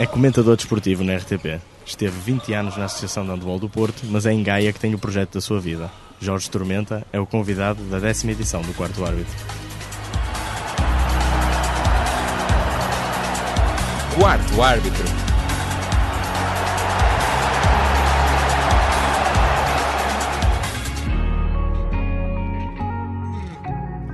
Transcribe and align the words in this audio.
É 0.00 0.06
comentador 0.06 0.56
desportivo 0.56 1.04
na 1.04 1.14
RTP. 1.14 1.60
Esteve 1.84 2.18
20 2.20 2.54
anos 2.54 2.74
na 2.74 2.86
Associação 2.86 3.22
de 3.22 3.32
Handebol 3.32 3.58
do 3.58 3.68
Porto, 3.68 4.00
mas 4.06 4.24
é 4.24 4.32
em 4.32 4.42
Gaia 4.42 4.72
que 4.72 4.80
tem 4.80 4.94
o 4.94 4.98
projeto 4.98 5.34
da 5.34 5.42
sua 5.42 5.60
vida. 5.60 5.90
Jorge 6.18 6.50
Tormenta 6.50 7.06
é 7.12 7.20
o 7.20 7.26
convidado 7.26 7.82
da 7.84 7.98
décima 7.98 8.32
edição 8.32 8.62
do 8.62 8.72
Quarto 8.72 9.04
Árbitro. 9.04 9.36
Quarto 14.18 14.62
Árbitro. 14.62 15.04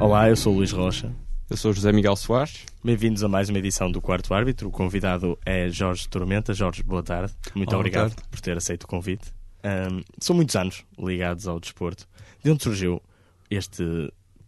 Olá, 0.00 0.28
eu 0.28 0.34
sou 0.34 0.52
o 0.52 0.56
Luís 0.56 0.72
Rocha. 0.72 1.25
Eu 1.48 1.56
sou 1.56 1.72
José 1.72 1.92
Miguel 1.92 2.16
Soares. 2.16 2.64
Bem-vindos 2.82 3.22
a 3.22 3.28
mais 3.28 3.48
uma 3.48 3.58
edição 3.58 3.90
do 3.90 4.00
Quarto 4.00 4.34
Árbitro. 4.34 4.68
O 4.68 4.70
convidado 4.70 5.38
é 5.44 5.68
Jorge 5.68 6.08
Tormenta. 6.08 6.52
Jorge, 6.52 6.82
boa 6.82 7.02
tarde. 7.02 7.32
Muito 7.54 7.70
Olá, 7.70 7.78
obrigado 7.78 8.14
tarde. 8.14 8.28
por 8.30 8.40
ter 8.40 8.56
aceito 8.56 8.82
o 8.82 8.88
convite. 8.88 9.32
Ahm, 9.62 10.02
são 10.20 10.34
muitos 10.34 10.56
anos 10.56 10.84
ligados 10.98 11.46
ao 11.46 11.60
desporto. 11.60 12.06
De 12.42 12.50
onde 12.50 12.62
surgiu 12.64 13.00
este, 13.48 13.84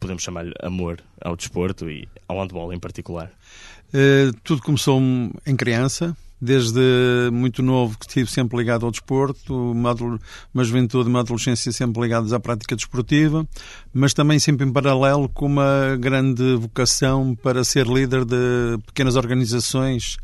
podemos 0.00 0.22
chamar-lhe, 0.24 0.52
amor 0.60 1.00
ao 1.20 1.36
desporto 1.36 1.88
e 1.88 2.08
ao 2.27 2.41
handball 2.41 2.72
em 2.72 2.80
particular? 2.80 3.30
Eh, 3.94 4.33
tudo 4.42 4.60
começou 4.62 5.00
em 5.00 5.56
criança, 5.56 6.16
desde 6.41 7.30
muito 7.33 7.62
novo 7.62 7.98
que 7.98 8.06
estive 8.06 8.30
sempre 8.30 8.56
ligado 8.56 8.87
ao 8.87 8.91
desporto, 8.91 9.73
uma, 9.73 9.95
uma 10.55 10.64
juventude, 10.64 11.09
uma 11.09 11.20
adolescência 11.20 11.73
sempre 11.73 12.01
ligados 12.02 12.33
à 12.33 12.41
prática 12.41 12.77
desportiva, 12.77 13.47
mas 13.92 14.14
também 14.14 14.38
sempre 14.38 14.66
em 14.66 14.73
paralelo 14.73 15.28
com 15.28 15.47
uma 15.47 15.97
grande 15.98 16.55
vocação 16.56 17.34
para 17.34 17.64
ser 17.64 17.87
líder 17.87 18.24
de 18.24 18.78
pequenas 18.87 19.16
organizações 19.16 20.16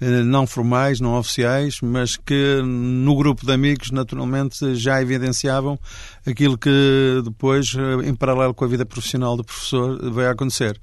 eh, 0.00 0.22
não 0.22 0.46
formais, 0.46 1.00
não 1.00 1.18
oficiais, 1.18 1.80
mas 1.82 2.16
que 2.16 2.62
no 2.62 3.16
grupo 3.16 3.44
de 3.44 3.52
amigos 3.52 3.90
naturalmente 3.90 4.74
já 4.76 5.02
evidenciavam 5.02 5.78
aquilo 6.24 6.56
que 6.56 7.20
depois, 7.24 7.74
eh, 7.74 8.08
em 8.08 8.14
paralelo 8.14 8.54
com 8.54 8.64
a 8.64 8.68
vida 8.68 8.86
profissional 8.86 9.36
do 9.36 9.42
professor, 9.42 9.98
veio 10.12 10.28
a 10.28 10.32
acontecer. 10.32 10.80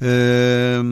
Eh, 0.00 0.82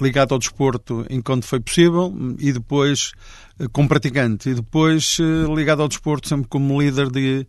ligado 0.00 0.32
ao 0.32 0.38
desporto 0.38 1.04
enquanto 1.10 1.44
foi 1.44 1.58
possível 1.58 2.14
e 2.38 2.52
depois 2.52 3.10
eh, 3.58 3.66
como 3.72 3.88
praticante 3.88 4.50
e 4.50 4.54
depois 4.54 5.18
eh, 5.20 5.52
ligado 5.52 5.82
ao 5.82 5.88
desporto 5.88 6.28
sempre 6.28 6.46
como 6.48 6.80
líder 6.80 7.10
de, 7.10 7.44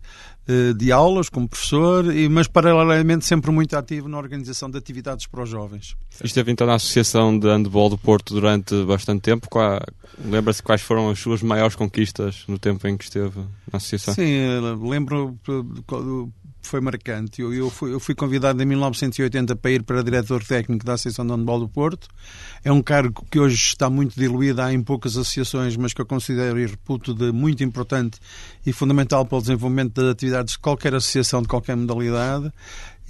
de 0.76 0.90
aulas, 0.90 1.28
como 1.28 1.48
professor, 1.48 2.12
e, 2.12 2.28
mas 2.28 2.48
paralelamente 2.48 3.24
sempre 3.24 3.52
muito 3.52 3.76
ativo 3.76 4.08
na 4.08 4.18
organização 4.18 4.68
de 4.68 4.76
atividades 4.76 5.24
para 5.24 5.44
os 5.44 5.48
jovens. 5.48 5.96
Esteve 6.22 6.50
então 6.50 6.66
na 6.66 6.74
Associação 6.74 7.38
de 7.38 7.48
Handebol 7.48 7.88
do 7.88 7.96
Porto 7.96 8.34
durante 8.34 8.84
bastante 8.84 9.22
tempo. 9.22 9.46
Lembra-se 10.24 10.60
quais 10.60 10.82
foram 10.82 11.10
as 11.10 11.18
suas 11.20 11.44
maiores 11.44 11.76
conquistas 11.76 12.42
no 12.48 12.58
tempo 12.58 12.88
em 12.88 12.96
que 12.96 13.04
esteve 13.04 13.38
na 13.38 13.76
Associação? 13.76 14.14
Sim, 14.14 14.36
lembro 14.82 15.38
foi 16.68 16.80
marcante. 16.80 17.42
Eu, 17.42 17.52
eu, 17.52 17.70
fui, 17.70 17.92
eu 17.92 18.00
fui 18.00 18.14
convidado 18.14 18.62
em 18.62 18.66
1980 18.66 19.56
para 19.56 19.70
ir 19.70 19.82
para 19.82 20.02
diretor 20.02 20.42
técnico 20.44 20.84
da 20.84 20.94
Associação 20.94 21.26
de 21.26 21.32
Handebol 21.32 21.60
do 21.60 21.68
Porto. 21.68 22.08
É 22.64 22.70
um 22.72 22.82
cargo 22.82 23.24
que 23.30 23.38
hoje 23.38 23.56
está 23.56 23.88
muito 23.90 24.18
diluído, 24.18 24.62
há 24.62 24.72
em 24.72 24.82
poucas 24.82 25.16
associações, 25.16 25.76
mas 25.76 25.92
que 25.92 26.00
eu 26.00 26.06
considero 26.06 26.58
e 26.58 26.66
reputo 26.66 27.14
de 27.14 27.32
muito 27.32 27.62
importante 27.64 28.18
e 28.64 28.72
fundamental 28.72 29.24
para 29.24 29.38
o 29.38 29.40
desenvolvimento 29.40 30.00
das 30.00 30.12
atividades 30.12 30.54
de 30.54 30.58
qualquer 30.58 30.94
associação, 30.94 31.42
de 31.42 31.48
qualquer 31.48 31.76
modalidade. 31.76 32.52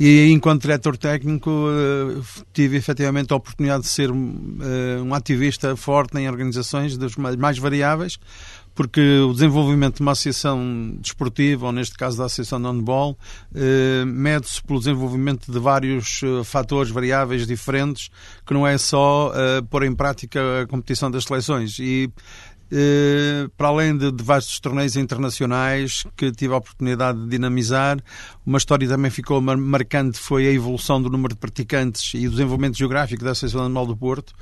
E 0.00 0.30
enquanto 0.32 0.62
diretor 0.62 0.96
técnico 0.96 1.50
eh, 1.50 2.20
tive 2.52 2.76
efetivamente 2.76 3.32
a 3.32 3.36
oportunidade 3.36 3.82
de 3.82 3.88
ser 3.88 4.08
eh, 4.10 5.00
um 5.02 5.14
ativista 5.14 5.76
forte 5.76 6.18
em 6.18 6.28
organizações 6.28 6.96
das 6.96 7.14
mais 7.16 7.58
variáveis, 7.58 8.18
porque 8.74 9.18
o 9.18 9.32
desenvolvimento 9.32 9.96
de 9.96 10.02
uma 10.02 10.12
associação 10.12 10.94
desportiva, 10.98 11.66
ou 11.66 11.72
neste 11.72 11.96
caso 11.96 12.18
da 12.18 12.24
associação 12.24 12.60
de 12.60 12.66
handball, 12.66 13.18
eh, 13.54 14.04
mede-se 14.06 14.62
pelo 14.62 14.78
desenvolvimento 14.78 15.50
de 15.52 15.58
vários 15.58 16.20
eh, 16.22 16.42
fatores 16.44 16.90
variáveis 16.90 17.46
diferentes, 17.46 18.10
que 18.46 18.54
não 18.54 18.66
é 18.66 18.78
só 18.78 19.32
eh, 19.34 19.62
pôr 19.70 19.84
em 19.84 19.94
prática 19.94 20.62
a 20.62 20.66
competição 20.66 21.10
das 21.10 21.24
seleções. 21.24 21.78
E 21.78 22.10
eh, 22.70 23.48
para 23.56 23.68
além 23.68 23.94
de, 23.96 24.10
de 24.10 24.24
vastos 24.24 24.58
torneios 24.58 24.96
internacionais 24.96 26.04
que 26.16 26.32
tive 26.32 26.54
a 26.54 26.56
oportunidade 26.56 27.20
de 27.22 27.28
dinamizar, 27.28 27.98
uma 28.46 28.56
história 28.56 28.88
também 28.88 29.10
ficou 29.10 29.40
mar- 29.42 29.58
marcante 29.58 30.18
foi 30.18 30.46
a 30.48 30.50
evolução 30.50 31.00
do 31.02 31.10
número 31.10 31.34
de 31.34 31.40
praticantes 31.40 32.14
e 32.14 32.26
o 32.26 32.30
desenvolvimento 32.30 32.78
geográfico 32.78 33.22
da 33.22 33.32
Associação 33.32 33.66
Animal 33.66 33.86
do 33.86 33.96
Porto. 33.96 34.32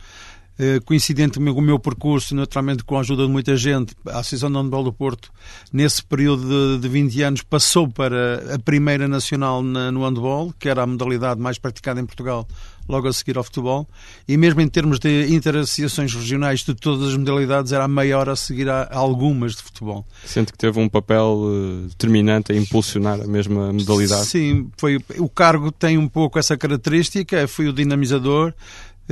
Eh, 0.62 0.78
coincidentemente 0.84 1.54
com 1.54 1.60
o 1.62 1.64
meu 1.64 1.78
percurso, 1.78 2.34
naturalmente 2.34 2.84
com 2.84 2.98
a 2.98 3.00
ajuda 3.00 3.24
de 3.24 3.30
muita 3.32 3.56
gente, 3.56 3.94
a 4.06 4.18
Associação 4.18 4.50
de 4.50 4.58
Handball 4.58 4.84
do 4.84 4.92
Porto, 4.92 5.32
nesse 5.72 6.04
período 6.04 6.76
de, 6.76 6.82
de 6.82 6.86
20 6.88 7.22
anos, 7.22 7.42
passou 7.42 7.88
para 7.88 8.54
a 8.54 8.58
primeira 8.58 9.08
nacional 9.08 9.62
na- 9.62 9.90
no 9.90 10.04
handball, 10.04 10.52
que 10.58 10.68
era 10.68 10.82
a 10.82 10.86
modalidade 10.86 11.40
mais 11.40 11.56
praticada 11.56 11.98
em 11.98 12.04
Portugal, 12.04 12.46
logo 12.86 13.08
a 13.08 13.12
seguir 13.12 13.38
ao 13.38 13.44
futebol, 13.44 13.88
e 14.28 14.36
mesmo 14.36 14.60
em 14.60 14.68
termos 14.68 14.98
de 14.98 15.32
interassociações 15.34 16.12
regionais 16.12 16.60
de 16.60 16.74
todas 16.74 17.08
as 17.08 17.16
modalidades, 17.16 17.72
era 17.72 17.84
a 17.84 17.88
maior 17.88 18.28
a 18.28 18.36
seguir 18.36 18.68
a 18.68 18.86
algumas 18.92 19.52
de 19.56 19.62
futebol. 19.62 20.04
Sente 20.26 20.52
que 20.52 20.58
teve 20.58 20.78
um 20.78 20.90
papel 20.90 21.40
eh, 21.84 21.86
determinante 21.88 22.52
a 22.52 22.54
impulsionar 22.54 23.18
a 23.18 23.26
mesma 23.26 23.72
modalidade? 23.72 24.26
Sim, 24.26 24.68
foi, 24.76 24.98
o 25.18 25.28
cargo 25.28 25.72
tem 25.72 25.96
um 25.96 26.08
pouco 26.08 26.38
essa 26.38 26.54
característica, 26.54 27.48
fui 27.48 27.66
o 27.66 27.72
dinamizador. 27.72 28.52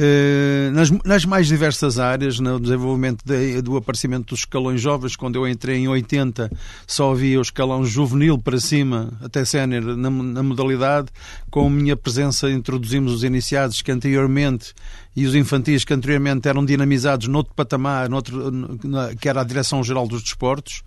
Eh, 0.01 0.71
nas, 0.73 0.91
nas 1.05 1.25
mais 1.25 1.49
diversas 1.49 1.99
áreas, 1.99 2.39
no 2.39 2.61
desenvolvimento 2.61 3.25
de- 3.25 3.61
do 3.61 3.77
aparecimento 3.77 4.27
dos 4.29 4.41
escalões 4.41 4.81
jovens, 4.81 5.17
quando 5.17 5.35
eu 5.35 5.49
entrei 5.49 5.79
em 5.79 5.89
80, 5.89 6.49
só 6.87 7.11
havia 7.11 7.39
o 7.39 7.43
escalão 7.43 7.85
juvenil 7.85 8.39
para 8.39 8.61
cima, 8.61 9.13
até 9.21 9.45
sénior, 9.45 9.97
na, 9.97 10.09
na 10.09 10.43
modalidade. 10.43 11.09
Com 11.51 11.67
a 11.67 11.71
minha 11.71 11.97
presença, 11.97 12.49
introduzimos 12.49 13.13
os 13.13 13.25
iniciados 13.25 13.83
que 13.83 13.91
anteriormente 13.91 14.73
e 15.17 15.27
os 15.27 15.35
infantis 15.35 15.85
que 15.85 15.93
anteriormente 15.93 16.47
eram 16.49 16.65
dinamizados 16.65 17.27
noutro 17.27 17.53
patamar, 17.53 18.09
noutro, 18.09 18.79
que 19.21 19.29
era 19.29 19.41
a 19.41 19.45
Direção-Geral 19.45 20.07
dos 20.07 20.23
Desportos. 20.23 20.85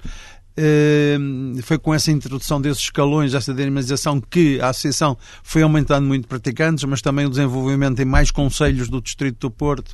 Eh, 0.55 1.17
foi 1.63 1.77
com 1.77 1.93
essa 1.93 2.11
introdução 2.11 2.59
desses 2.59 2.83
escalões, 2.83 3.33
essa 3.33 3.53
dinamização, 3.53 4.19
que 4.19 4.59
a 4.59 4.69
associação 4.69 5.17
foi 5.43 5.61
aumentando 5.61 6.05
muito 6.05 6.27
praticantes, 6.27 6.83
mas 6.83 7.01
também 7.01 7.25
o 7.25 7.29
desenvolvimento 7.29 8.01
em 8.01 8.05
mais 8.05 8.31
conselhos 8.31 8.89
do 8.89 9.01
Distrito 9.01 9.39
do 9.39 9.51
Porto. 9.51 9.93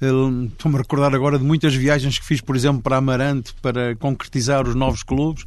Estou-me 0.00 0.76
a 0.76 0.78
recordar 0.78 1.14
agora 1.14 1.38
de 1.38 1.44
muitas 1.44 1.74
viagens 1.74 2.18
que 2.18 2.24
fiz, 2.24 2.40
por 2.40 2.54
exemplo, 2.54 2.82
para 2.82 2.98
Amarante, 2.98 3.54
para 3.60 3.96
concretizar 3.96 4.68
os 4.68 4.74
novos 4.74 5.02
clubes. 5.02 5.44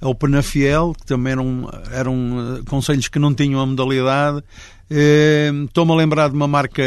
Ao 0.00 0.14
Penafiel, 0.14 0.92
que 0.98 1.06
também 1.06 1.32
eram, 1.32 1.70
eram 1.90 2.58
eh, 2.58 2.62
conselhos 2.68 3.08
que 3.08 3.18
não 3.18 3.32
tinham 3.32 3.60
a 3.60 3.64
modalidade. 3.64 4.42
Estou-me 4.90 5.92
a 5.92 5.94
lembrar 5.94 6.28
de 6.28 6.34
uma 6.36 6.46
marca 6.46 6.82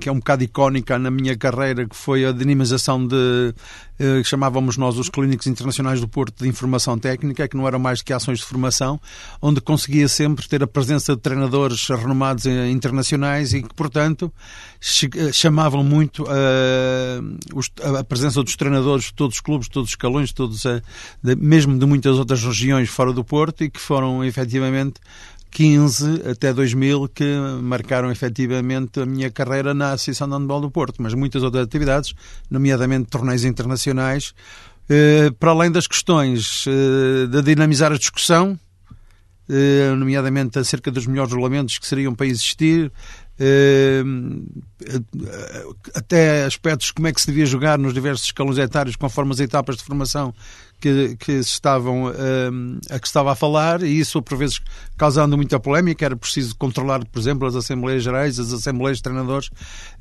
que 0.00 0.08
é 0.08 0.12
um 0.12 0.16
bocado 0.18 0.42
icónica 0.44 0.98
na 0.98 1.10
minha 1.10 1.36
carreira, 1.36 1.86
que 1.86 1.94
foi 1.94 2.24
a 2.24 2.32
dinamização 2.32 3.06
de, 3.06 3.54
eh, 3.98 4.22
que 4.22 4.24
chamávamos 4.28 4.78
nós 4.78 4.96
os 4.96 5.10
Clínicos 5.10 5.46
Internacionais 5.46 6.00
do 6.00 6.08
Porto 6.08 6.42
de 6.42 6.48
Informação 6.48 6.98
Técnica, 6.98 7.46
que 7.46 7.54
não 7.56 7.66
eram 7.68 7.78
mais 7.78 8.00
que 8.00 8.14
ações 8.14 8.38
de 8.38 8.46
formação, 8.46 8.98
onde 9.42 9.60
conseguia 9.60 10.08
sempre 10.08 10.48
ter 10.48 10.62
a 10.62 10.66
presença 10.66 11.14
de 11.14 11.20
treinadores 11.20 11.86
renomados 11.88 12.46
eh, 12.46 12.70
internacionais 12.70 13.52
e 13.52 13.62
que, 13.62 13.74
portanto, 13.74 14.32
eh, 15.14 15.30
chamavam 15.32 15.84
muito 15.84 16.24
os- 17.54 17.70
a 17.98 18.02
presença 18.04 18.42
dos 18.42 18.56
treinadores 18.56 19.04
de 19.06 19.14
todos 19.14 19.36
os 19.36 19.40
clubes, 19.42 19.66
de 19.66 19.72
todos 19.72 19.88
os 19.90 19.92
escalões, 19.92 20.30
de 20.30 20.34
todos, 20.34 20.64
eh, 20.64 20.80
de- 21.22 21.36
mesmo 21.36 21.78
de 21.78 21.84
muitas 21.84 22.16
outras 22.16 22.42
regiões 22.42 22.88
fora 22.88 23.12
do 23.12 23.22
Porto 23.22 23.62
e 23.64 23.70
que 23.70 23.80
foram 23.80 24.24
efetivamente 24.24 24.94
15 25.50 26.22
até 26.30 26.52
2000 26.52 27.08
que 27.08 27.24
marcaram 27.62 28.10
efetivamente 28.10 29.00
a 29.00 29.06
minha 29.06 29.30
carreira 29.30 29.74
na 29.74 29.92
Associação 29.92 30.28
de 30.28 30.34
Handball 30.34 30.60
do 30.60 30.70
Porto, 30.70 31.02
mas 31.02 31.14
muitas 31.14 31.42
outras 31.42 31.64
atividades, 31.64 32.14
nomeadamente 32.50 33.08
torneios 33.08 33.44
internacionais, 33.44 34.34
eh, 34.88 35.30
para 35.38 35.50
além 35.50 35.70
das 35.70 35.86
questões 35.86 36.64
eh, 36.66 37.26
de 37.26 37.42
dinamizar 37.42 37.92
a 37.92 37.98
discussão, 37.98 38.58
eh, 39.48 39.94
nomeadamente 39.96 40.58
acerca 40.58 40.90
dos 40.90 41.06
melhores 41.06 41.32
regulamentos 41.32 41.78
que 41.78 41.86
seriam 41.86 42.14
para 42.14 42.26
existir, 42.26 42.90
até 45.94 46.44
aspectos 46.44 46.90
como 46.90 47.06
é 47.06 47.12
que 47.12 47.20
se 47.20 47.28
devia 47.28 47.46
jogar 47.46 47.78
nos 47.78 47.94
diversos 47.94 48.26
escalões 48.26 48.58
etários 48.58 48.96
conforme 48.96 49.30
as 49.30 49.38
etapas 49.38 49.76
de 49.76 49.84
formação 49.84 50.34
que, 50.80 51.16
que 51.16 51.32
estavam 51.32 52.10
eh, 52.10 52.94
a 52.94 52.98
que 52.98 53.06
estava 53.06 53.32
a 53.32 53.34
falar 53.34 53.82
e 53.82 53.98
isso 53.98 54.22
por 54.22 54.38
vezes 54.38 54.60
causando 54.96 55.36
muita 55.36 55.58
polémica. 55.60 56.04
Era 56.04 56.16
preciso 56.16 56.54
controlar 56.56 57.04
por 57.06 57.18
exemplo 57.18 57.46
as 57.46 57.54
assembleias 57.54 58.02
gerais 58.02 58.38
as 58.38 58.52
assembleias 58.52 58.98
de 58.98 59.02
treinadores 59.02 59.50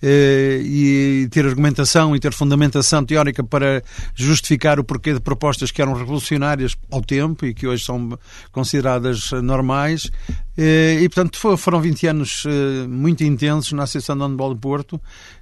eh, 0.01 0.61
e 0.63 1.27
ter 1.31 1.45
argumentação 1.45 2.15
e 2.15 2.19
ter 2.19 2.33
fundamentação 2.33 3.03
teórica 3.05 3.43
para 3.43 3.83
justificar 4.15 4.79
o 4.79 4.83
porquê 4.83 5.13
de 5.13 5.19
propostas 5.19 5.71
que 5.71 5.81
eram 5.81 5.93
revolucionárias 5.93 6.75
ao 6.91 7.01
tempo 7.01 7.45
e 7.45 7.53
que 7.53 7.67
hoje 7.67 7.83
são 7.83 8.17
consideradas 8.51 9.31
normais. 9.43 10.09
Eh, 10.57 10.99
e 11.01 11.09
portanto 11.09 11.37
fo- 11.37 11.55
foram 11.57 11.79
20 11.81 12.07
anos 12.07 12.43
eh, 12.47 12.87
muito 12.87 13.23
intensos 13.23 13.71
na 13.73 13.83
Associação 13.83 14.17
de 14.17 14.23
Handball 14.23 14.53
de 14.55 14.59
Porto 14.59 14.99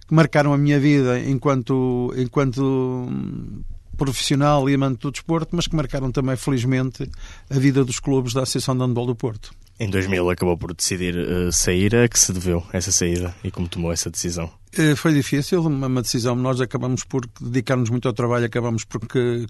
que 0.08 0.14
marcaram 0.14 0.54
a 0.54 0.58
minha 0.58 0.80
vida 0.80 1.20
enquanto, 1.20 2.14
enquanto 2.18 2.62
hum, 2.62 3.62
profissional 3.96 4.70
e 4.70 4.76
amante 4.76 5.00
do 5.00 5.12
desporto, 5.12 5.56
mas 5.56 5.68
que 5.68 5.76
marcaram 5.76 6.12
também, 6.12 6.36
felizmente, 6.36 7.10
a 7.50 7.58
vida 7.58 7.84
dos 7.84 8.00
clubes 8.00 8.34
da 8.34 8.44
Associação 8.44 8.76
de 8.76 8.84
Handball 8.84 9.08
do 9.08 9.16
Porto. 9.16 9.52
Em 9.78 9.90
2000 9.90 10.30
acabou 10.30 10.58
por 10.58 10.74
decidir 10.74 11.18
uh, 11.18 11.52
sair. 11.52 11.94
A 11.96 12.08
que 12.08 12.18
se 12.18 12.32
deveu 12.32 12.64
essa 12.72 12.92
saída 12.92 13.36
e 13.44 13.52
como 13.52 13.68
tomou 13.68 13.92
essa 13.92 14.10
decisão? 14.10 14.50
Uh, 14.78 14.96
foi 14.96 15.14
difícil, 15.14 15.62
uma, 15.62 15.88
uma, 15.88 16.02
decisão. 16.02 16.34
Nós 16.34 16.62
acabamos 16.62 17.04
por 17.04 17.28
dedicar-nos 17.42 17.90
muito 17.90 18.08
ao 18.08 18.14
trabalho, 18.14 18.46
acabamos 18.46 18.86
por 18.86 19.02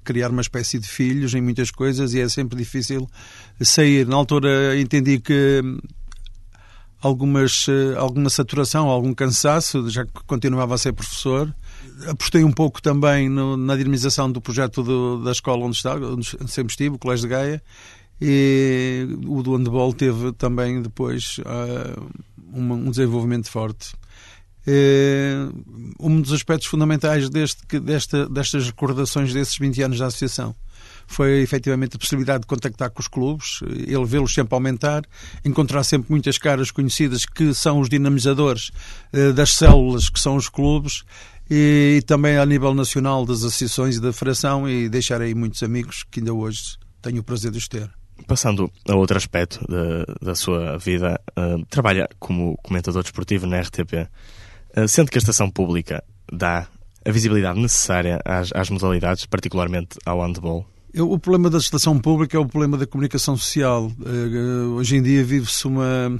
criar 0.03 0.31
uma 0.31 0.41
espécie 0.41 0.79
de 0.79 0.87
filhos 0.87 1.35
em 1.35 1.41
muitas 1.41 1.69
coisas 1.69 2.15
e 2.15 2.21
é 2.21 2.27
sempre 2.27 2.57
difícil 2.57 3.07
sair. 3.61 4.07
Na 4.07 4.15
altura 4.15 4.79
entendi 4.79 5.19
que 5.19 5.61
algumas, 6.99 7.67
uh, 7.67 7.95
alguma 7.97 8.31
saturação, 8.31 8.89
algum 8.89 9.13
cansaço, 9.13 9.87
já 9.91 10.05
que 10.05 10.11
continuava 10.25 10.73
a 10.73 10.77
ser 10.77 10.93
professor. 10.93 11.53
Apostei 12.07 12.43
um 12.43 12.51
pouco 12.51 12.81
também 12.81 13.29
no, 13.29 13.55
na 13.55 13.75
dinamização 13.75 14.31
do 14.31 14.41
projeto 14.41 14.83
do, 14.83 15.23
da 15.23 15.31
escola 15.31 15.65
onde, 15.65 15.77
estava, 15.77 16.05
onde 16.13 16.25
sempre 16.47 16.71
estive, 16.71 16.95
o 16.95 16.99
Colégio 16.99 17.27
de 17.27 17.33
Gaia, 17.33 17.63
e 18.19 19.07
o 19.27 19.41
do 19.43 19.55
handball 19.55 19.93
teve 19.93 20.31
também 20.33 20.81
depois 20.81 21.37
uh, 21.39 22.09
um, 22.53 22.73
um, 22.73 22.89
desenvolvimento 22.89 23.49
forte. 23.49 23.93
Um 25.99 26.21
dos 26.21 26.33
aspectos 26.33 26.67
fundamentais 26.67 27.29
deste, 27.29 27.79
desta, 27.79 28.27
destas 28.27 28.65
recordações 28.65 29.31
desses 29.31 29.57
20 29.57 29.83
anos 29.83 29.99
da 29.99 30.07
associação 30.07 30.55
foi 31.07 31.41
efetivamente 31.41 31.95
a 31.95 31.99
possibilidade 31.99 32.41
de 32.41 32.47
contactar 32.47 32.89
com 32.89 32.99
os 32.99 33.07
clubes, 33.07 33.59
ele 33.61 34.05
vê-los 34.05 34.33
sempre 34.33 34.55
aumentar, 34.55 35.03
encontrar 35.43 35.83
sempre 35.83 36.11
muitas 36.11 36.37
caras 36.37 36.71
conhecidas 36.71 37.25
que 37.25 37.53
são 37.53 37.79
os 37.79 37.89
dinamizadores 37.89 38.71
uh, 39.13 39.33
das 39.33 39.53
células 39.53 40.09
que 40.09 40.19
são 40.19 40.35
os 40.35 40.49
clubes 40.49 41.03
e, 41.49 41.97
e, 41.97 42.01
também 42.01 42.37
a 42.37 42.45
nível 42.45 42.73
nacional 42.73 43.25
das 43.25 43.39
associações 43.39 43.97
e 43.97 44.01
da 44.01 44.11
federação 44.11 44.67
e 44.69 44.89
deixar 44.89 45.21
aí 45.21 45.33
muitos 45.33 45.61
amigos 45.63 46.03
que 46.09 46.19
ainda 46.19 46.33
hoje 46.33 46.77
tenho 47.01 47.21
o 47.21 47.23
prazer 47.23 47.51
de 47.51 47.57
os 47.57 47.67
ter. 47.67 47.89
Passando 48.27 48.71
a 48.87 48.95
outro 48.95 49.17
aspecto 49.17 49.59
da, 49.67 50.05
da 50.21 50.35
sua 50.35 50.77
vida, 50.77 51.19
uh, 51.37 51.63
trabalha 51.69 52.07
como 52.19 52.57
comentador 52.63 53.03
desportivo 53.03 53.45
na 53.45 53.59
RTP. 53.59 53.93
Uh, 53.93 54.07
eh, 54.75 54.87
sendo 54.87 55.11
que 55.11 55.17
a 55.17 55.19
estação 55.19 55.51
pública 55.51 56.03
dá 56.31 56.67
a 57.05 57.11
visibilidade 57.11 57.59
necessária 57.59 58.19
às, 58.25 58.49
às 58.53 58.69
modalidades, 58.69 59.25
particularmente 59.25 59.97
ao 60.05 60.21
handball? 60.21 60.65
Eu, 60.93 61.11
o 61.11 61.19
problema 61.19 61.49
da 61.49 61.57
estação 61.57 61.99
pública 61.99 62.37
é 62.37 62.39
o 62.39 62.45
problema 62.45 62.77
da 62.77 62.87
comunicação 62.87 63.35
social. 63.35 63.91
Uh, 63.99 64.75
hoje 64.75 64.95
em 64.95 65.03
dia 65.03 65.23
vive-se 65.23 65.67
uma, 65.67 66.17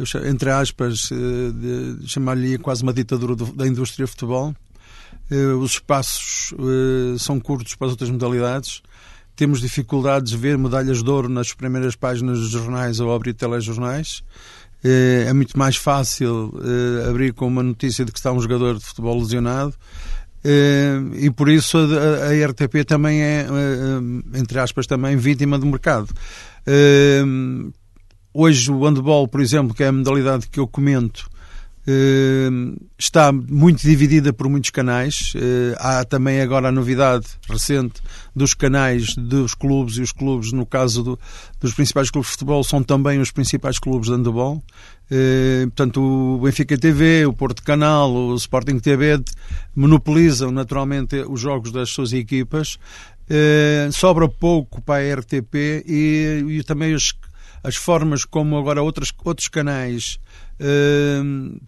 eu, 0.00 0.26
entre 0.26 0.50
aspas, 0.50 1.10
chamar-lhe 2.06 2.58
quase 2.58 2.82
uma 2.82 2.92
ditadura 2.92 3.36
do, 3.36 3.52
da 3.52 3.66
indústria 3.66 4.04
de 4.06 4.10
futebol. 4.10 4.54
os 5.60 5.72
espaços 5.72 6.54
são 7.18 7.38
curtos 7.38 7.74
para 7.74 7.86
as 7.86 7.92
outras 7.92 8.10
modalidades 8.10 8.82
temos 9.40 9.62
dificuldades 9.62 10.32
de 10.32 10.36
ver 10.36 10.58
medalhas 10.58 11.02
de 11.02 11.08
ouro 11.08 11.26
nas 11.26 11.54
primeiras 11.54 11.96
páginas 11.96 12.38
dos 12.38 12.50
jornais 12.50 13.00
ou 13.00 13.10
abrir 13.10 13.32
telejornais. 13.32 14.22
Eh, 14.84 15.24
é 15.28 15.32
muito 15.32 15.58
mais 15.58 15.76
fácil 15.76 16.52
eh, 16.62 17.08
abrir 17.08 17.32
com 17.32 17.46
uma 17.46 17.62
notícia 17.62 18.04
de 18.04 18.12
que 18.12 18.18
está 18.18 18.32
um 18.32 18.40
jogador 18.40 18.78
de 18.78 18.84
futebol 18.84 19.18
lesionado. 19.18 19.74
Eh, 20.44 21.00
e 21.20 21.30
por 21.30 21.48
isso 21.48 21.78
a 21.78 22.50
RTP 22.50 22.84
também 22.86 23.22
é, 23.22 23.46
entre 24.34 24.58
aspas, 24.58 24.86
também 24.86 25.16
vítima 25.16 25.58
do 25.58 25.64
mercado. 25.64 26.08
Hoje 28.32 28.70
o 28.70 28.84
handball, 28.84 29.26
por 29.26 29.40
exemplo, 29.40 29.74
que 29.74 29.82
é 29.82 29.88
a 29.88 29.92
modalidade 29.92 30.48
que 30.48 30.60
eu 30.60 30.66
comento, 30.66 31.28
Ehm, 31.86 32.76
está 32.98 33.32
muito 33.32 33.80
dividida 33.82 34.32
por 34.32 34.48
muitos 34.48 34.70
canais. 34.70 35.32
Eh, 35.34 35.74
há 35.78 36.04
também 36.04 36.40
agora 36.40 36.68
a 36.68 36.72
novidade 36.72 37.26
recente 37.48 38.02
dos 38.36 38.52
canais 38.52 39.14
dos 39.16 39.54
clubes 39.54 39.96
e 39.96 40.02
os 40.02 40.12
clubes, 40.12 40.52
no 40.52 40.66
caso 40.66 41.02
do, 41.02 41.18
dos 41.58 41.72
principais 41.72 42.10
clubes 42.10 42.28
de 42.28 42.32
futebol, 42.32 42.62
são 42.62 42.82
também 42.82 43.18
os 43.18 43.30
principais 43.30 43.78
clubes 43.78 44.08
de 44.08 44.14
handebol. 44.14 44.62
Eh, 45.10 45.62
portanto, 45.64 46.00
o 46.00 46.40
Benfica 46.42 46.76
TV, 46.76 47.24
o 47.26 47.32
Porto 47.32 47.62
Canal, 47.62 48.12
o 48.12 48.34
Sporting 48.36 48.78
TV 48.78 49.20
monopolizam 49.74 50.50
naturalmente 50.50 51.16
os 51.28 51.40
jogos 51.40 51.72
das 51.72 51.88
suas 51.90 52.12
equipas. 52.12 52.78
Eh, 53.28 53.88
sobra 53.92 54.28
pouco 54.28 54.82
para 54.82 55.02
a 55.02 55.14
RTP 55.14 55.84
e, 55.86 56.44
e 56.48 56.64
também 56.64 56.94
as, 56.94 57.12
as 57.62 57.76
formas 57.76 58.24
como 58.24 58.58
agora 58.58 58.82
outras, 58.82 59.12
outros 59.24 59.48
canais 59.48 60.18
uh, 60.60 61.60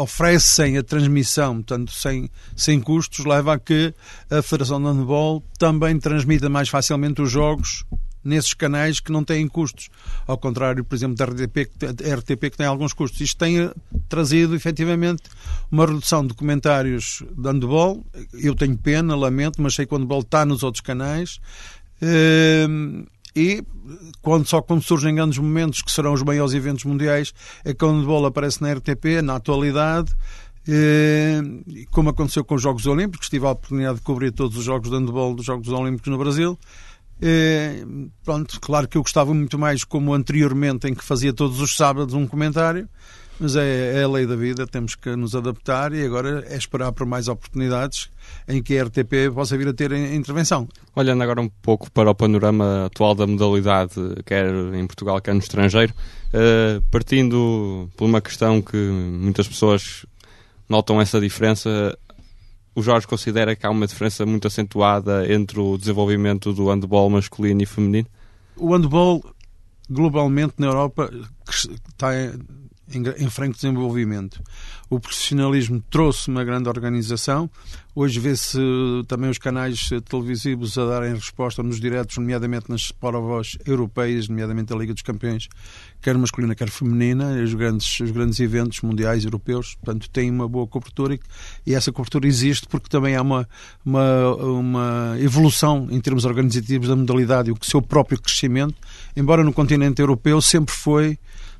oferecem 0.00 0.78
a 0.78 0.82
transmissão, 0.82 1.56
portanto, 1.56 1.92
sem, 1.92 2.30
sem 2.54 2.80
custos, 2.80 3.24
leva 3.24 3.54
a 3.54 3.58
que 3.58 3.94
a 4.30 4.42
Federação 4.42 4.80
de 4.80 4.86
Handball 4.86 5.42
também 5.58 5.98
transmita 5.98 6.48
mais 6.48 6.68
facilmente 6.68 7.22
os 7.22 7.30
jogos 7.30 7.84
nesses 8.22 8.52
canais 8.52 9.00
que 9.00 9.10
não 9.10 9.24
têm 9.24 9.48
custos. 9.48 9.88
Ao 10.26 10.36
contrário, 10.36 10.84
por 10.84 10.94
exemplo, 10.94 11.16
da 11.16 11.24
RTP, 11.24 11.70
RTP 12.18 12.50
que 12.50 12.56
tem 12.56 12.66
alguns 12.66 12.92
custos. 12.92 13.20
Isto 13.20 13.38
tem 13.38 13.70
trazido, 14.08 14.54
efetivamente, 14.54 15.22
uma 15.70 15.86
redução 15.86 16.26
de 16.26 16.34
comentários 16.34 17.22
de 17.36 17.48
handball. 17.48 18.04
Eu 18.34 18.54
tenho 18.54 18.76
pena, 18.76 19.16
lamento, 19.16 19.62
mas 19.62 19.74
sei 19.74 19.86
que 19.86 19.94
o 19.94 19.98
handball 19.98 20.20
está 20.20 20.44
nos 20.44 20.62
outros 20.62 20.82
canais. 20.82 21.40
Uh, 22.02 23.06
e 23.38 23.62
quando, 24.20 24.46
só 24.46 24.60
quando 24.60 24.82
surgem 24.82 25.14
grandes 25.14 25.38
momentos, 25.38 25.80
que 25.80 25.92
serão 25.92 26.12
os 26.12 26.22
maiores 26.24 26.54
eventos 26.54 26.84
mundiais, 26.84 27.32
é 27.64 27.72
que 27.72 27.84
o 27.84 27.88
handball 27.88 28.26
aparece 28.26 28.60
na 28.60 28.72
RTP, 28.72 29.22
na 29.22 29.36
atualidade, 29.36 30.12
eh, 30.66 31.40
como 31.92 32.10
aconteceu 32.10 32.44
com 32.44 32.56
os 32.56 32.62
Jogos 32.62 32.84
Olímpicos, 32.86 33.28
tive 33.28 33.46
a 33.46 33.52
oportunidade 33.52 33.98
de 33.98 34.04
cobrir 34.04 34.32
todos 34.32 34.58
os 34.58 34.64
jogos 34.64 34.90
de 34.90 34.96
handball 34.96 35.34
dos 35.34 35.46
Jogos 35.46 35.68
Olímpicos 35.68 36.10
no 36.10 36.18
Brasil. 36.18 36.58
Eh, 37.22 37.84
pronto, 38.24 38.60
claro 38.60 38.88
que 38.88 38.98
eu 38.98 39.02
gostava 39.02 39.32
muito 39.32 39.56
mais 39.56 39.84
como 39.84 40.12
anteriormente, 40.12 40.88
em 40.88 40.94
que 40.94 41.04
fazia 41.04 41.32
todos 41.32 41.60
os 41.60 41.76
sábados 41.76 42.12
um 42.12 42.26
comentário, 42.26 42.88
mas 43.40 43.54
é, 43.56 44.00
é, 44.00 44.02
a 44.02 44.08
lei 44.08 44.26
da 44.26 44.34
vida, 44.34 44.66
temos 44.66 44.94
que 44.94 45.14
nos 45.14 45.34
adaptar 45.34 45.92
e 45.92 46.04
agora 46.04 46.44
é 46.48 46.56
esperar 46.56 46.92
por 46.92 47.06
mais 47.06 47.28
oportunidades 47.28 48.10
em 48.48 48.62
que 48.62 48.78
a 48.78 48.84
RTP 48.84 49.32
possa 49.32 49.56
vir 49.56 49.68
a 49.68 49.72
ter 49.72 49.92
intervenção. 49.92 50.68
Olhando 50.94 51.22
agora 51.22 51.40
um 51.40 51.48
pouco 51.48 51.90
para 51.90 52.10
o 52.10 52.14
panorama 52.14 52.86
atual 52.86 53.14
da 53.14 53.26
modalidade, 53.26 53.94
quer 54.26 54.46
em 54.74 54.86
Portugal, 54.86 55.20
quer 55.20 55.34
no 55.34 55.40
estrangeiro, 55.40 55.94
uh, 56.28 56.82
partindo 56.90 57.88
por 57.96 58.06
uma 58.06 58.20
questão 58.20 58.60
que 58.60 58.76
muitas 58.76 59.46
pessoas 59.46 60.04
notam 60.68 61.00
essa 61.00 61.20
diferença, 61.20 61.96
o 62.74 62.82
Jorge 62.82 63.06
considera 63.06 63.54
que 63.54 63.66
há 63.66 63.70
uma 63.70 63.86
diferença 63.86 64.26
muito 64.26 64.46
acentuada 64.46 65.32
entre 65.32 65.58
o 65.60 65.78
desenvolvimento 65.78 66.52
do 66.52 66.68
handball 66.68 67.08
masculino 67.08 67.62
e 67.62 67.66
feminino? 67.66 68.08
O 68.56 68.74
handball, 68.74 69.24
globalmente 69.88 70.54
na 70.58 70.66
Europa, 70.66 71.10
está 71.48 72.10
em, 72.92 73.30
franco 73.30 73.54
desenvolvimento. 73.54 74.42
O 74.90 74.98
profissionalismo 74.98 75.82
trouxe 75.90 76.28
uma 76.28 76.42
grande 76.44 76.68
organização. 76.68 77.50
Hoje 77.94 78.18
vê-se 78.20 78.58
também 79.06 79.28
os 79.28 79.38
canais 79.38 79.90
televisivos 80.08 80.78
a 80.78 80.86
darem 80.86 81.14
resposta 81.14 81.62
nos 81.62 81.80
diretos, 81.80 82.16
nomeadamente 82.16 82.70
nas 82.70 82.82
Sporovós 82.82 83.58
europeias, 83.66 84.28
nomeadamente 84.28 84.72
a 84.72 84.76
Liga 84.76 84.94
dos 84.94 85.02
Campeões, 85.02 85.48
quer 86.00 86.16
masculina, 86.16 86.54
quer 86.54 86.70
feminina, 86.70 87.42
os 87.42 87.54
grandes, 87.54 88.00
os 88.00 88.10
grandes 88.10 88.38
eventos 88.40 88.80
mundiais 88.82 89.24
europeus. 89.24 89.74
Portanto, 89.74 90.08
tem 90.10 90.30
uma 90.30 90.48
boa 90.48 90.66
cobertura 90.66 91.14
e, 91.14 91.20
e 91.66 91.74
essa 91.74 91.92
cobertura 91.92 92.26
existe 92.26 92.66
porque 92.68 92.88
também 92.88 93.16
há 93.16 93.22
uma, 93.22 93.48
uma, 93.84 94.34
uma 94.36 95.16
evolução 95.18 95.88
em 95.90 96.00
termos 96.00 96.24
organizativos 96.24 96.88
da 96.88 96.96
modalidade 96.96 97.50
e 97.50 97.52
o 97.52 97.58
seu 97.62 97.82
próprio 97.82 98.20
crescimento, 98.20 98.76
embora 99.16 99.42
no 99.44 99.52
continente 99.52 100.00
europeu 100.00 100.40
sempre 100.40 100.74
foi 100.74 101.18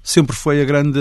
sempre 0.08 0.34
foi 0.34 0.62
a 0.62 0.64
grande, 0.64 0.98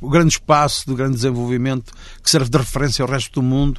o 0.00 0.08
grande 0.08 0.32
espaço 0.32 0.88
de 0.88 0.94
grande 0.94 1.16
desenvolvimento 1.16 1.92
que 2.22 2.30
serve 2.30 2.48
de 2.48 2.56
referência 2.56 3.02
ao 3.02 3.08
resto 3.10 3.40
do 3.40 3.42
mundo 3.42 3.78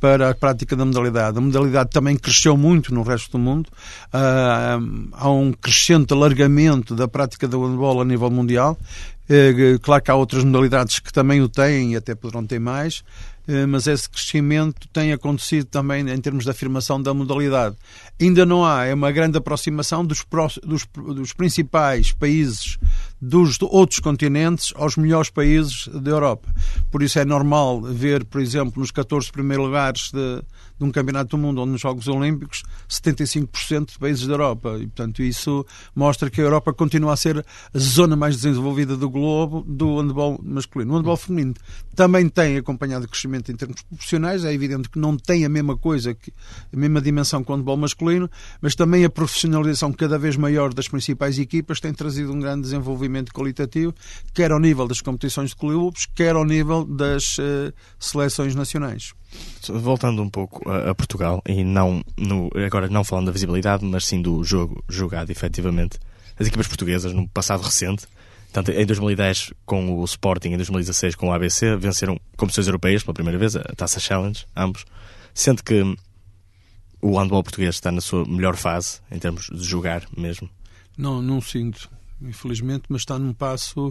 para 0.00 0.30
a 0.30 0.34
prática 0.34 0.74
da 0.74 0.84
modalidade. 0.84 1.38
A 1.38 1.40
modalidade 1.40 1.90
também 1.90 2.16
cresceu 2.16 2.56
muito 2.56 2.92
no 2.92 3.04
resto 3.04 3.30
do 3.30 3.38
mundo. 3.38 3.68
Uh, 4.08 5.08
há 5.12 5.30
um 5.30 5.52
crescente 5.52 6.12
alargamento 6.12 6.96
da 6.96 7.06
prática 7.06 7.46
da 7.46 7.56
handball 7.56 8.00
a 8.00 8.04
nível 8.04 8.28
mundial. 8.28 8.76
Uh, 9.30 9.78
claro 9.78 10.02
que 10.02 10.10
há 10.10 10.16
outras 10.16 10.42
modalidades 10.42 10.98
que 10.98 11.12
também 11.12 11.40
o 11.40 11.48
têm 11.48 11.92
e 11.92 11.96
até 11.96 12.16
poderão 12.16 12.44
ter 12.44 12.58
mais. 12.58 13.04
Eh, 13.46 13.66
mas 13.66 13.88
esse 13.88 14.08
crescimento 14.08 14.86
tem 14.92 15.12
acontecido 15.12 15.66
também 15.66 16.08
em 16.08 16.20
termos 16.20 16.44
de 16.44 16.50
afirmação 16.50 17.02
da 17.02 17.12
modalidade. 17.12 17.76
Ainda 18.20 18.46
não 18.46 18.64
há, 18.64 18.84
é 18.84 18.94
uma 18.94 19.10
grande 19.10 19.36
aproximação 19.36 20.04
dos, 20.04 20.24
dos, 20.62 20.86
dos 21.14 21.32
principais 21.32 22.12
países 22.12 22.78
dos 23.22 23.56
outros 23.62 24.00
continentes 24.00 24.72
aos 24.74 24.96
melhores 24.96 25.30
países 25.30 25.86
da 25.86 26.10
Europa. 26.10 26.52
Por 26.90 27.04
isso 27.04 27.20
é 27.20 27.24
normal 27.24 27.80
ver, 27.80 28.24
por 28.24 28.40
exemplo, 28.40 28.80
nos 28.80 28.90
14 28.90 29.30
primeiros 29.30 29.64
lugares 29.64 30.10
de, 30.10 30.42
de 30.76 30.84
um 30.84 30.90
campeonato 30.90 31.36
do 31.36 31.38
mundo 31.38 31.60
ou 31.60 31.66
nos 31.66 31.80
Jogos 31.80 32.08
Olímpicos, 32.08 32.64
75% 32.90 33.92
de 33.92 33.98
países 34.00 34.26
da 34.26 34.32
Europa. 34.32 34.76
E, 34.80 34.88
portanto, 34.88 35.22
isso 35.22 35.64
mostra 35.94 36.28
que 36.28 36.40
a 36.40 36.44
Europa 36.44 36.72
continua 36.72 37.12
a 37.12 37.16
ser 37.16 37.38
a 37.38 37.78
zona 37.78 38.16
mais 38.16 38.34
desenvolvida 38.34 38.96
do 38.96 39.08
globo 39.08 39.64
do 39.68 40.00
handball 40.00 40.40
masculino. 40.42 40.92
O 40.92 40.96
handball 40.96 41.16
feminino 41.16 41.54
também 41.94 42.28
tem 42.28 42.56
acompanhado 42.56 43.06
crescimento 43.06 43.52
em 43.52 43.54
termos 43.54 43.82
proporcionais, 43.82 44.44
é 44.44 44.52
evidente 44.52 44.90
que 44.90 44.98
não 44.98 45.16
tem 45.16 45.44
a 45.44 45.48
mesma 45.48 45.76
coisa, 45.76 46.12
que, 46.12 46.32
a 46.72 46.76
mesma 46.76 47.00
dimensão 47.00 47.44
que 47.44 47.52
o 47.52 47.54
handball 47.54 47.76
masculino, 47.76 48.28
mas 48.60 48.74
também 48.74 49.04
a 49.04 49.10
profissionalização 49.10 49.92
cada 49.92 50.18
vez 50.18 50.36
maior 50.36 50.74
das 50.74 50.88
principais 50.88 51.38
equipas 51.38 51.78
tem 51.78 51.92
trazido 51.94 52.32
um 52.32 52.40
grande 52.40 52.62
desenvolvimento 52.62 53.11
qualitativo, 53.32 53.94
quer 54.32 54.52
ao 54.52 54.60
nível 54.60 54.86
das 54.86 55.00
competições 55.00 55.50
de 55.50 55.56
clubes, 55.56 56.06
quer 56.06 56.34
ao 56.34 56.44
nível 56.44 56.84
das 56.84 57.38
uh, 57.38 57.72
seleções 57.98 58.54
nacionais. 58.54 59.12
Voltando 59.68 60.22
um 60.22 60.28
pouco 60.28 60.68
a, 60.68 60.90
a, 60.90 60.94
Portugal, 60.94 61.42
e 61.46 61.64
não 61.64 62.02
no, 62.16 62.50
agora 62.54 62.88
não 62.88 63.04
falando 63.04 63.26
da 63.26 63.32
visibilidade, 63.32 63.84
mas 63.84 64.06
sim 64.06 64.20
do 64.20 64.42
jogo 64.44 64.82
jogado 64.88 65.30
efetivamente, 65.30 65.98
as 66.38 66.46
equipas 66.46 66.66
portuguesas 66.66 67.12
no 67.12 67.28
passado 67.28 67.62
recente, 67.62 68.06
tanto 68.52 68.70
em 68.70 68.84
2010 68.84 69.52
com 69.64 69.98
o 69.98 70.04
Sporting, 70.04 70.50
em 70.50 70.56
2016 70.56 71.14
com 71.14 71.28
o 71.28 71.32
ABC, 71.32 71.76
venceram 71.76 72.20
competições 72.36 72.66
europeias 72.66 73.02
pela 73.02 73.14
primeira 73.14 73.38
vez, 73.38 73.56
a 73.56 73.62
Taça 73.76 73.98
Challenge, 73.98 74.44
ambos, 74.54 74.84
sendo 75.34 75.62
que 75.62 75.82
o 77.00 77.18
handball 77.18 77.42
português 77.42 77.74
está 77.74 77.90
na 77.90 78.00
sua 78.00 78.24
melhor 78.24 78.56
fase, 78.56 79.00
em 79.10 79.18
termos 79.18 79.46
de 79.46 79.64
jogar 79.64 80.06
mesmo. 80.16 80.48
Não, 80.96 81.20
não 81.22 81.40
sinto, 81.40 81.90
infelizmente, 82.26 82.84
mas 82.88 83.02
está 83.02 83.18
num 83.18 83.32
passo 83.32 83.88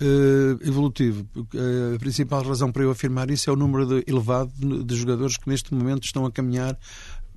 uh, 0.00 0.66
evolutivo. 0.66 1.26
Uh, 1.36 1.96
a 1.96 1.98
principal 1.98 2.42
razão 2.42 2.72
para 2.72 2.82
eu 2.82 2.90
afirmar 2.90 3.30
isso 3.30 3.50
é 3.50 3.52
o 3.52 3.56
número 3.56 3.86
de, 3.86 4.10
elevado 4.10 4.52
de 4.84 4.96
jogadores 4.96 5.36
que 5.36 5.48
neste 5.48 5.74
momento 5.74 6.04
estão 6.04 6.24
a 6.24 6.30
caminhar 6.30 6.78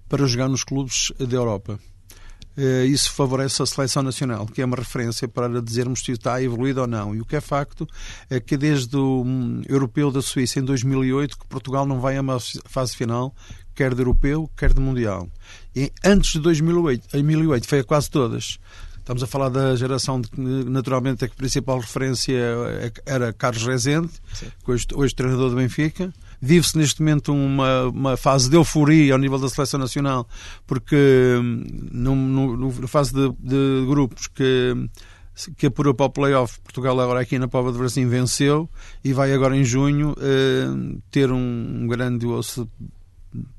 para 0.07 0.25
jogar 0.25 0.47
nos 0.47 0.63
clubes 0.63 1.11
da 1.17 1.35
Europa. 1.35 1.79
Uh, 2.55 2.85
isso 2.85 3.11
favorece 3.11 3.63
a 3.63 3.65
seleção 3.65 4.03
nacional, 4.03 4.45
que 4.45 4.61
é 4.61 4.65
uma 4.65 4.75
referência 4.75 5.27
para 5.27 5.59
dizermos 5.59 6.01
se 6.01 6.11
está 6.11 6.41
evoluído 6.41 6.81
ou 6.81 6.87
não. 6.87 7.15
E 7.15 7.19
o 7.19 7.25
que 7.25 7.35
é 7.35 7.41
facto 7.41 7.87
é 8.29 8.39
que 8.39 8.55
desde 8.55 8.95
o 8.95 9.23
um, 9.23 9.61
Europeu 9.67 10.11
da 10.11 10.21
Suíça 10.21 10.59
em 10.59 10.63
2008 10.63 11.39
que 11.39 11.47
Portugal 11.47 11.85
não 11.85 11.99
vai 11.99 12.15
a 12.15 12.21
uma 12.21 12.37
fase 12.39 12.95
final, 12.95 13.33
quer 13.73 13.95
de 13.95 14.01
Europeu, 14.01 14.49
quer 14.55 14.71
de 14.71 14.79
Mundial. 14.79 15.27
E 15.75 15.91
antes 16.05 16.33
de 16.33 16.39
2008, 16.41 17.07
2008 17.11 17.67
foi 17.67 17.79
a 17.79 17.83
quase 17.83 18.11
todas. 18.11 18.59
Estamos 19.03 19.21
a 19.21 19.27
falar 19.27 19.49
da 19.49 19.75
geração 19.75 20.21
de 20.21 20.29
que, 20.29 20.39
naturalmente, 20.39 21.25
a 21.25 21.27
principal 21.27 21.77
referência 21.77 22.39
era 23.05 23.33
Carlos 23.33 23.65
Rezende, 23.65 24.09
hoje, 24.65 24.87
hoje 24.93 25.13
treinador 25.13 25.49
do 25.49 25.57
Benfica. 25.57 26.13
Vive-se 26.41 26.77
neste 26.77 27.01
momento 27.01 27.33
uma, 27.33 27.89
uma 27.89 28.15
fase 28.15 28.49
de 28.49 28.55
euforia 28.55 29.11
ao 29.11 29.19
nível 29.19 29.37
da 29.37 29.49
seleção 29.49 29.77
nacional, 29.77 30.25
porque 30.65 30.95
hum, 31.37 31.65
no, 31.91 32.15
no, 32.15 32.55
no 32.55 32.87
fase 32.87 33.13
de, 33.13 33.29
de, 33.39 33.85
grupos 33.89 34.27
que 34.27 34.73
que 35.57 35.65
apurou 35.65 35.95
para 35.95 36.05
o 36.05 36.09
playoff, 36.11 36.61
Portugal 36.61 36.97
agora 36.99 37.19
aqui 37.19 37.39
na 37.39 37.47
Pova 37.47 37.71
de 37.71 37.77
Brasil 37.79 38.07
venceu 38.07 38.69
e 39.03 39.11
vai 39.13 39.33
agora 39.33 39.57
em 39.57 39.63
junho 39.63 40.15
eh, 40.19 40.99
ter 41.09 41.31
um 41.31 41.87
grande 41.87 42.27
osso 42.27 42.69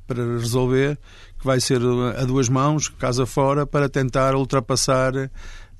para 0.07 0.23
resolver, 0.39 0.99
que 1.39 1.47
vai 1.47 1.61
ser 1.61 1.81
a 2.19 2.25
duas 2.25 2.49
mãos, 2.49 2.89
casa 2.89 3.27
fora, 3.27 3.67
para 3.67 3.89
tentar 3.89 4.35
ultrapassar 4.35 5.15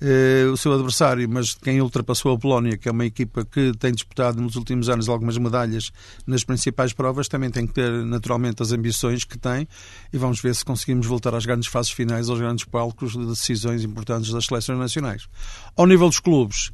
eh, 0.01 0.45
o 0.53 0.57
seu 0.57 0.73
adversário. 0.73 1.29
Mas 1.29 1.55
quem 1.55 1.81
ultrapassou 1.81 2.33
a 2.33 2.39
Polónia, 2.39 2.77
que 2.77 2.89
é 2.89 2.93
uma 2.93 3.05
equipa 3.05 3.45
que 3.45 3.73
tem 3.79 3.93
disputado 3.93 4.41
nos 4.41 4.57
últimos 4.57 4.89
anos 4.89 5.09
algumas 5.09 5.39
medalhas 5.39 5.91
nas 6.27 6.45
principais 6.45 6.93
provas, 6.93 7.29
também 7.29 7.51
tem 7.51 7.67
que 7.67 7.73
ter 7.73 7.91
naturalmente 8.05 8.63
as 8.63 8.73
ambições 8.73 9.25
que 9.25 9.39
tem 9.39 9.67
e 10.13 10.19
vamos 10.19 10.41
ver 10.41 10.55
se 10.55 10.65
conseguimos 10.65 11.07
voltar 11.07 11.35
às 11.35 11.47
grandes 11.47 11.69
fases 11.69 11.93
finais, 11.93 12.29
aos 12.29 12.39
grandes 12.39 12.65
palcos 12.65 13.13
de 13.13 13.27
decisões 13.27 13.85
importantes 13.85 14.31
das 14.31 14.47
seleções 14.47 14.79
nacionais. 14.79 15.27
Ao 15.77 15.87
nível 15.87 16.09
dos 16.09 16.21
clubes, 16.21 16.73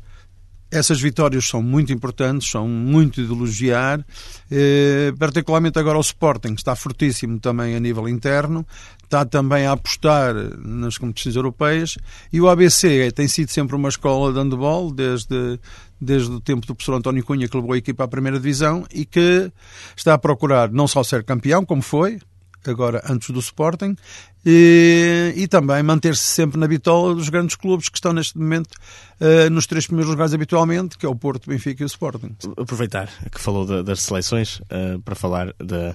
essas 0.71 1.01
vitórias 1.01 1.47
são 1.47 1.63
muito 1.63 1.93
importantes, 1.93 2.49
são 2.49 2.69
muito 2.69 3.25
de 3.25 3.33
elogiar, 3.33 4.05
eh, 4.51 5.13
particularmente 5.19 5.79
agora 5.79 5.99
o 5.99 6.01
Sporting, 6.01 6.55
que 6.55 6.61
está 6.61 6.77
fortíssimo 6.77 7.41
também 7.41 7.75
a 7.75 7.81
nível 7.81 8.09
interno, 8.09 8.65
está 9.03 9.25
também 9.25 9.67
a 9.67 9.73
apostar 9.73 10.35
nas 10.59 10.97
competições 10.97 11.35
europeias, 11.35 11.99
e 12.33 12.41
o 12.41 12.49
ABC 12.49 13.11
tem 13.11 13.27
sido 13.27 13.51
sempre 13.51 13.75
uma 13.75 13.89
escola 13.89 14.33
de 14.33 14.39
handball, 14.39 14.93
desde, 14.93 15.59
desde 16.01 16.31
o 16.31 16.41
tempo 16.41 16.67
do 16.67 16.75
professor 16.75 16.95
António 16.95 17.25
Cunha, 17.25 17.49
que 17.49 17.57
levou 17.57 17.73
a 17.73 17.79
equipa 17.79 18.05
à 18.05 18.09
primeira 18.09 18.39
divisão, 18.39 18.87
e 18.95 19.05
que 19.05 19.51
está 19.97 20.15
a 20.15 20.19
procurar 20.19 20.71
não 20.71 20.87
só 20.87 21.03
ser 21.03 21.25
campeão, 21.25 21.65
como 21.65 21.83
foi, 21.83 22.21
agora 22.69 23.03
antes 23.09 23.31
do 23.31 23.41
Sporting, 23.41 23.97
e, 24.45 25.33
e 25.37 25.49
também 25.49 25.83
manter-se 25.83 26.23
sempre 26.23 26.59
na 26.59 26.67
bitola 26.67 27.15
dos 27.15 27.29
grandes 27.29 27.57
clubes 27.57 27.89
que 27.89 27.97
estão 27.97 28.13
neste 28.13 28.39
momento 28.39 28.75
uh, 29.21 29.51
nos 29.51 29.67
três 29.67 29.87
primeiros 29.87 30.11
lugares 30.11 30.33
habitualmente, 30.33 30.97
que 30.97 31.05
é 31.05 31.09
o 31.09 31.15
Porto, 31.15 31.49
Benfica 31.49 31.83
e 31.83 31.85
o 31.85 31.87
Sporting. 31.87 32.35
Aproveitar 32.57 33.09
que 33.31 33.41
falou 33.41 33.67
de, 33.67 33.83
das 33.83 34.01
seleções 34.03 34.61
uh, 34.61 35.01
para 35.05 35.15
falar 35.15 35.55
da 35.59 35.95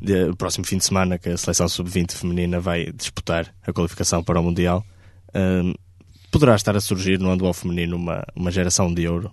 de, 0.00 0.34
próximo 0.36 0.66
fim 0.66 0.76
de 0.76 0.84
semana 0.84 1.18
que 1.18 1.30
a 1.30 1.36
seleção 1.36 1.68
sub-20 1.68 2.12
feminina 2.12 2.60
vai 2.60 2.92
disputar 2.92 3.54
a 3.66 3.72
qualificação 3.72 4.22
para 4.22 4.38
o 4.38 4.42
Mundial. 4.42 4.84
Uh, 5.28 5.74
poderá 6.30 6.54
estar 6.54 6.76
a 6.76 6.80
surgir 6.80 7.18
no 7.18 7.30
handball 7.30 7.54
feminino 7.54 7.96
uma, 7.96 8.22
uma 8.34 8.50
geração 8.50 8.92
de 8.92 9.08
ouro 9.08 9.32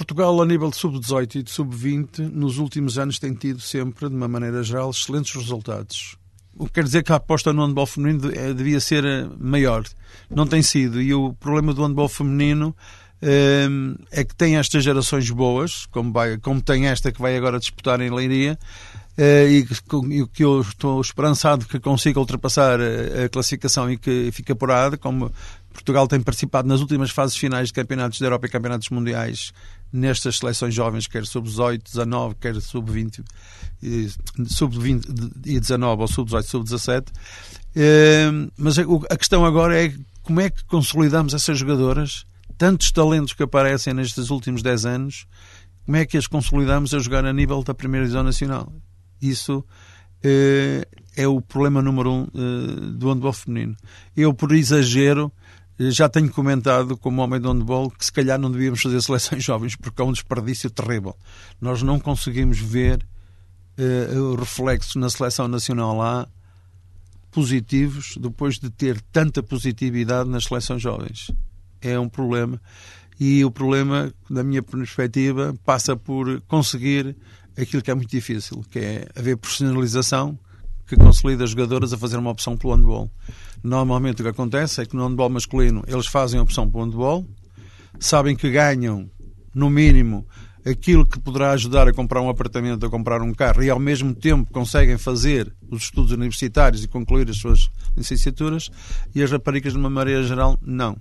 Portugal, 0.00 0.40
a 0.40 0.46
nível 0.46 0.70
de 0.70 0.76
sub-18 0.76 1.34
e 1.36 1.42
de 1.42 1.50
sub-20, 1.50 2.20
nos 2.20 2.56
últimos 2.56 2.98
anos 2.98 3.18
tem 3.18 3.34
tido 3.34 3.60
sempre, 3.60 4.08
de 4.08 4.14
uma 4.14 4.28
maneira 4.28 4.62
geral, 4.62 4.90
excelentes 4.90 5.34
resultados. 5.34 6.16
O 6.60 6.66
que 6.66 6.72
quer 6.74 6.84
dizer 6.84 7.02
que 7.02 7.10
a 7.10 7.16
aposta 7.16 7.54
no 7.54 7.64
handball 7.64 7.86
feminino 7.86 8.30
eh, 8.34 8.52
devia 8.52 8.78
ser 8.80 9.02
eh, 9.02 9.26
maior. 9.38 9.82
Não 10.28 10.46
tem 10.46 10.60
sido. 10.60 11.00
E 11.00 11.14
o 11.14 11.32
problema 11.32 11.72
do 11.72 11.82
handball 11.82 12.06
feminino 12.06 12.76
eh, 13.22 13.66
é 14.10 14.22
que 14.24 14.36
tem 14.36 14.58
estas 14.58 14.84
gerações 14.84 15.30
boas, 15.30 15.86
como, 15.86 16.12
vai, 16.12 16.36
como 16.36 16.60
tem 16.60 16.86
esta 16.86 17.10
que 17.10 17.18
vai 17.18 17.34
agora 17.34 17.58
disputar 17.58 18.02
em 18.02 18.10
Leiria, 18.10 18.58
e 19.16 19.66
que 20.32 20.44
eu 20.44 20.60
estou 20.60 21.00
esperançado 21.00 21.64
que 21.64 21.80
consiga 21.80 22.20
ultrapassar 22.20 22.78
a 22.80 23.28
classificação 23.28 23.90
e 23.90 23.96
que 23.98 24.30
fique 24.32 24.52
apurada, 24.52 24.98
como 24.98 25.30
Portugal 25.72 26.06
tem 26.06 26.20
participado 26.20 26.68
nas 26.68 26.80
últimas 26.80 27.10
fases 27.10 27.36
finais 27.36 27.68
de 27.68 27.74
campeonatos 27.74 28.18
da 28.18 28.26
Europa 28.26 28.46
e 28.46 28.50
campeonatos 28.50 28.88
mundiais 28.90 29.52
nestas 29.92 30.38
seleções 30.38 30.74
jovens, 30.74 31.06
quer 31.06 31.26
sub-18, 31.26 31.82
19, 31.82 32.34
quer 32.36 32.60
sub-20, 32.60 33.24
sub-20 34.46 35.32
e 35.46 35.58
19 35.58 36.02
ou 36.02 36.08
sub-18, 36.08 36.42
sub-17. 36.42 37.06
Mas 38.56 38.78
a 38.78 39.16
questão 39.16 39.44
agora 39.44 39.84
é 39.84 39.92
como 40.22 40.40
é 40.40 40.50
que 40.50 40.64
consolidamos 40.64 41.34
essas 41.34 41.58
jogadoras, 41.58 42.24
tantos 42.56 42.92
talentos 42.92 43.32
que 43.32 43.42
aparecem 43.42 43.94
nestes 43.94 44.30
últimos 44.30 44.62
10 44.62 44.84
anos, 44.86 45.26
como 45.84 45.96
é 45.96 46.06
que 46.06 46.16
as 46.16 46.26
consolidamos 46.26 46.94
a 46.94 46.98
jogar 46.98 47.24
a 47.24 47.32
nível 47.32 47.62
da 47.64 47.74
primeira 47.74 48.06
divisão 48.06 48.22
nacional? 48.22 48.72
Isso 49.20 49.64
eh, 50.22 50.86
é 51.16 51.26
o 51.26 51.40
problema 51.40 51.82
número 51.82 52.12
um 52.12 52.22
eh, 52.34 52.90
do 52.92 53.12
handball 53.12 53.32
feminino. 53.32 53.76
Eu, 54.16 54.32
por 54.32 54.52
exagero, 54.52 55.32
já 55.88 56.08
tenho 56.08 56.30
comentado 56.30 56.96
como 56.96 57.22
homem 57.22 57.40
do 57.40 57.50
handball 57.50 57.90
que 57.90 58.04
se 58.04 58.12
calhar 58.12 58.38
não 58.38 58.50
devíamos 58.50 58.82
fazer 58.82 59.00
seleções 59.00 59.42
jovens 59.44 59.76
porque 59.76 60.02
é 60.02 60.04
um 60.04 60.12
desperdício 60.12 60.68
terrível. 60.68 61.16
Nós 61.60 61.82
não 61.82 61.98
conseguimos 61.98 62.58
ver 62.58 63.06
uh, 63.78 64.34
reflexos 64.34 64.96
na 64.96 65.08
seleção 65.08 65.48
nacional 65.48 65.96
lá 65.96 66.28
positivos 67.30 68.16
depois 68.20 68.58
de 68.58 68.68
ter 68.68 69.00
tanta 69.12 69.42
positividade 69.42 70.28
nas 70.28 70.44
seleções 70.44 70.82
jovens. 70.82 71.30
É 71.80 71.98
um 71.98 72.08
problema. 72.08 72.60
E 73.18 73.44
o 73.44 73.50
problema, 73.50 74.12
da 74.28 74.42
minha 74.42 74.62
perspectiva, 74.62 75.54
passa 75.64 75.96
por 75.96 76.40
conseguir 76.42 77.16
aquilo 77.56 77.82
que 77.82 77.90
é 77.90 77.94
muito 77.94 78.10
difícil, 78.10 78.64
que 78.70 78.78
é 78.78 79.08
haver 79.14 79.36
profissionalização 79.36 80.38
que 80.90 80.96
consolida 80.96 81.44
as 81.44 81.50
jogadoras 81.50 81.92
a 81.92 81.98
fazer 81.98 82.16
uma 82.16 82.30
opção 82.30 82.56
pelo 82.56 82.74
handball. 82.74 83.08
Normalmente 83.62 84.22
o 84.22 84.24
que 84.24 84.30
acontece 84.30 84.80
é 84.80 84.84
que 84.84 84.96
no 84.96 85.06
handball 85.06 85.30
masculino 85.30 85.84
eles 85.86 86.08
fazem 86.08 86.40
a 86.40 86.42
opção 86.42 86.68
para 86.68 86.80
o 86.80 86.84
handball, 86.84 87.24
sabem 88.00 88.34
que 88.34 88.50
ganham, 88.50 89.08
no 89.54 89.70
mínimo, 89.70 90.26
aquilo 90.66 91.06
que 91.06 91.20
poderá 91.20 91.52
ajudar 91.52 91.86
a 91.86 91.92
comprar 91.92 92.20
um 92.20 92.28
apartamento, 92.28 92.84
a 92.84 92.90
comprar 92.90 93.22
um 93.22 93.32
carro, 93.32 93.62
e 93.62 93.70
ao 93.70 93.78
mesmo 93.78 94.12
tempo 94.12 94.52
conseguem 94.52 94.98
fazer 94.98 95.54
os 95.70 95.84
estudos 95.84 96.10
universitários 96.10 96.82
e 96.82 96.88
concluir 96.88 97.30
as 97.30 97.36
suas 97.36 97.70
licenciaturas, 97.96 98.68
e 99.14 99.22
as 99.22 99.30
raparigas, 99.30 99.72
de 99.72 99.78
uma 99.78 99.90
maneira 99.90 100.24
geral, 100.24 100.58
não. 100.60 100.96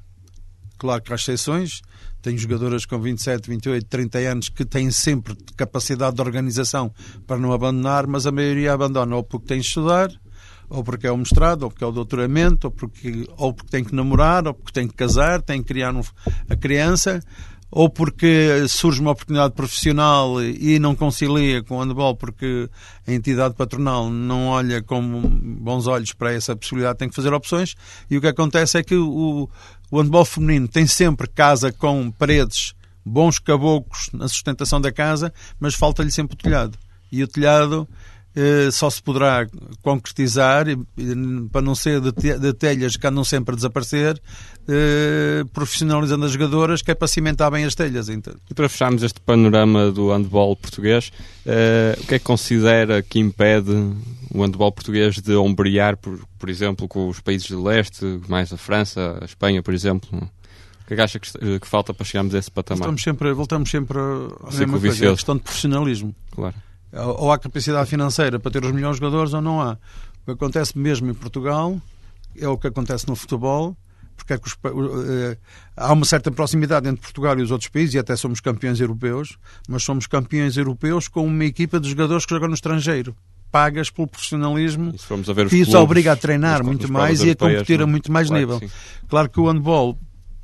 Claro 0.77 1.01
que 1.01 1.12
há 1.12 1.15
exceções, 1.15 1.81
tem 2.22 2.38
jogadoras 2.38 2.86
com 2.86 3.00
27, 3.00 3.50
28, 3.50 3.86
30 3.88 4.18
anos 4.20 4.50
que 4.50 4.66
têm 4.66 4.92
sempre 4.92 5.36
capacidade 5.56 6.16
de 6.16 6.22
organização 6.22 6.92
para 7.26 7.38
não 7.38 7.54
abandonar, 7.54 8.08
mas 8.08 8.28
a 8.28 8.32
maioria 8.32 8.74
abandona 8.74 9.16
ou 9.16 9.24
porque 9.24 9.48
tem 9.48 9.60
de 9.60 9.66
estudar, 9.66 10.12
ou 10.70 10.84
porque 10.84 11.08
é 11.08 11.12
o 11.12 11.18
mestrado, 11.18 11.64
ou 11.64 11.70
porque 11.70 11.84
é 11.84 11.88
o 11.88 11.92
doutoramento, 11.92 12.68
ou 12.68 12.72
porque, 12.72 13.28
ou 13.38 13.54
porque 13.54 13.72
tem 13.72 13.84
que 13.84 13.96
namorar, 13.96 14.48
ou 14.48 14.54
porque 14.54 14.72
tem 14.72 14.88
que 14.88 14.94
casar, 14.94 15.42
tem 15.42 15.62
que 15.62 15.68
criar 15.68 15.96
um, 15.96 16.02
a 16.50 16.56
criança, 16.56 17.22
ou 17.72 17.90
porque 17.90 18.68
surge 18.68 19.00
uma 19.00 19.12
oportunidade 19.12 19.54
profissional 19.54 20.42
e 20.42 20.80
não 20.80 20.96
concilia 20.96 21.64
com 21.64 21.78
o 21.78 21.80
handball 21.82 22.16
porque 22.16 22.70
a 23.08 23.14
entidade 23.14 23.56
patronal 23.56 24.10
não 24.10 24.48
olha 24.48 24.82
com 24.82 25.22
bons 25.22 25.86
olhos 25.86 26.14
para 26.14 26.34
essa 26.34 26.56
possibilidade, 26.56 26.98
tem 26.98 27.10
que 27.10 27.16
fazer 27.16 27.34
opções, 27.34 27.76
e 28.10 28.18
o 28.18 28.22
que 28.22 28.28
acontece 28.28 28.78
é 28.78 28.84
que 28.84 28.96
o, 28.96 29.50
o 29.92 30.02
handball 30.02 30.26
feminino 30.26 30.68
tem 30.68 30.88
sempre 30.88 31.28
casa 31.28 31.72
com 31.72 32.12
paredes, 32.12 32.74
bons 33.06 33.40
caboclos 33.40 34.10
na 34.14 34.28
sustentação 34.28 34.82
da 34.82 34.92
casa, 34.92 35.34
mas 35.60 35.76
falta-lhe 35.76 36.12
sempre 36.12 36.36
o 36.36 36.38
telhado. 36.38 36.78
E 37.12 37.24
o 37.24 37.28
telhado 37.28 37.88
só 38.72 38.90
se 38.90 39.02
poderá 39.02 39.48
concretizar, 39.82 40.66
para 41.52 41.62
não 41.62 41.76
ser 41.76 42.00
de 42.02 42.54
telhas 42.54 42.96
que 42.96 43.06
andam 43.08 43.24
sempre 43.24 43.54
a 43.54 43.56
desaparecer, 43.56 44.22
eh, 44.72 45.44
profissionalizando 45.52 46.26
as 46.26 46.32
jogadoras, 46.32 46.84
que 46.84 46.92
é 46.92 46.96
para 46.96 47.08
cimentar 47.08 47.50
bem 47.50 47.66
as 47.66 47.74
telhas. 47.74 48.08
Então. 48.08 48.36
E 48.50 48.54
para 48.54 48.70
fecharmos 48.70 49.02
este 49.02 49.20
panorama 49.20 49.92
do 49.92 50.12
handball 50.12 50.56
português, 50.56 51.12
eh, 51.44 51.98
o 52.00 52.06
que 52.06 52.16
é 52.16 52.20
que 52.20 52.26
considera 52.26 53.02
que 53.02 53.18
impede 53.18 53.72
o 54.32 54.44
handball 54.44 54.72
português 54.72 55.20
de 55.20 55.34
ombrear, 55.36 55.98
por, 55.98 56.20
por 56.38 56.50
exemplo, 56.50 56.88
com 56.88 57.10
os 57.10 57.20
países 57.20 57.48
de 57.48 57.56
leste, 57.56 58.22
mais 58.28 58.54
a 58.54 58.58
França, 58.58 59.18
a 59.20 59.26
Espanha, 59.26 59.64
por 59.64 59.74
exemplo? 59.74 60.08
O 60.14 60.88
que 60.88 60.94
é 60.94 60.96
que 60.96 61.02
acha 61.02 61.20
que, 61.20 61.60
que 61.60 61.68
falta 61.68 61.92
para 61.92 62.06
chegarmos 62.06 62.36
a 62.36 62.38
esse 62.38 62.52
patamar? 62.52 62.80
Voltamos 62.80 63.02
sempre, 63.02 63.34
voltamos 63.34 63.72
sempre 63.72 63.98
a 63.98 64.52
mesma 64.52 64.80
coisa, 64.80 65.10
a 65.10 65.16
questão 65.16 65.36
de 65.36 65.42
profissionalismo. 65.42 66.16
Claro. 66.32 66.56
Ou 66.91 67.31
há 67.31 67.38
capacidade 67.38 67.89
financeira 67.89 68.39
para 68.39 68.51
ter 68.51 68.65
os 68.65 68.72
melhores 68.72 68.98
jogadores 68.98 69.34
ou 69.34 69.41
não 69.41 69.62
há. 69.62 69.77
O 70.22 70.25
que 70.25 70.31
acontece 70.31 70.77
mesmo 70.77 71.10
em 71.10 71.13
Portugal 71.13 71.79
é 72.36 72.48
o 72.48 72.58
que 72.58 72.67
acontece 72.67 73.08
no 73.08 73.15
futebol, 73.15 73.75
porque 74.15 74.34
é 74.34 74.39
os, 74.43 74.53
uh, 74.53 75.38
há 75.75 75.93
uma 75.93 76.05
certa 76.05 76.31
proximidade 76.31 76.88
entre 76.88 77.01
Portugal 77.01 77.38
e 77.39 77.41
os 77.41 77.51
outros 77.51 77.69
países, 77.69 77.96
e 77.96 78.00
até 78.00 78.15
somos 78.15 78.39
campeões 78.39 78.79
europeus, 78.79 79.38
mas 79.67 79.84
somos 79.84 80.08
campeões 80.08 80.58
europeus 80.58 81.08
com 81.08 81.25
uma 81.25 81.46
equipa 81.46 81.79
de 81.79 81.89
jogadores 81.89 82.25
que 82.25 82.34
jogam 82.34 82.50
no 82.50 82.55
estrangeiro 82.55 83.15
pagas 83.51 83.89
pelo 83.89 84.08
profissionalismo 84.08 84.93
que 85.50 85.58
isso 85.58 85.77
obriga 85.77 86.12
a 86.12 86.15
treinar 86.15 86.63
muito 86.63 86.91
mais 86.91 87.24
e 87.24 87.31
a 87.31 87.36
competir 87.36 87.81
a 87.81 87.88
muito 87.88 88.12
mais 88.12 88.27
claro 88.27 88.41
nível. 88.41 88.69
Claro 89.08 89.29
que 89.29 89.39
o 89.39 89.48
handball 89.48 89.98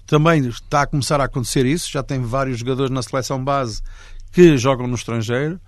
também 0.05 0.47
está 0.47 0.81
a 0.81 0.87
começar 0.87 1.19
a 1.21 1.25
acontecer 1.25 1.65
isso, 1.65 1.91
já 1.91 2.03
tem 2.03 2.21
vários 2.21 2.59
jogadores 2.59 2.91
na 2.91 3.01
seleção 3.01 3.43
base 3.43 3.81
que 4.31 4.57
jogam 4.57 4.87
no 4.87 4.95
estrangeiro 4.95 5.59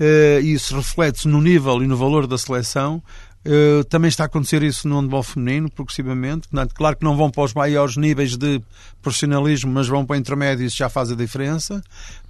uh, 0.00 0.40
isso 0.40 0.76
reflete-se 0.76 1.28
no 1.28 1.40
nível 1.40 1.82
e 1.82 1.86
no 1.86 1.96
valor 1.96 2.26
da 2.26 2.38
seleção. 2.38 3.02
Uh, 3.46 3.84
também 3.84 4.08
está 4.08 4.24
a 4.24 4.26
acontecer 4.26 4.62
isso 4.62 4.88
no 4.88 5.00
handball 5.00 5.22
feminino, 5.22 5.70
progressivamente. 5.70 6.48
Claro 6.74 6.96
que 6.96 7.04
não 7.04 7.16
vão 7.16 7.30
para 7.30 7.44
os 7.44 7.54
maiores 7.54 7.96
níveis 7.96 8.36
de 8.36 8.60
profissionalismo, 9.00 9.72
mas 9.72 9.88
vão 9.88 10.04
para 10.04 10.16
intermédios, 10.18 10.74
já 10.74 10.88
faz 10.88 11.10
a 11.10 11.14
diferença, 11.14 11.82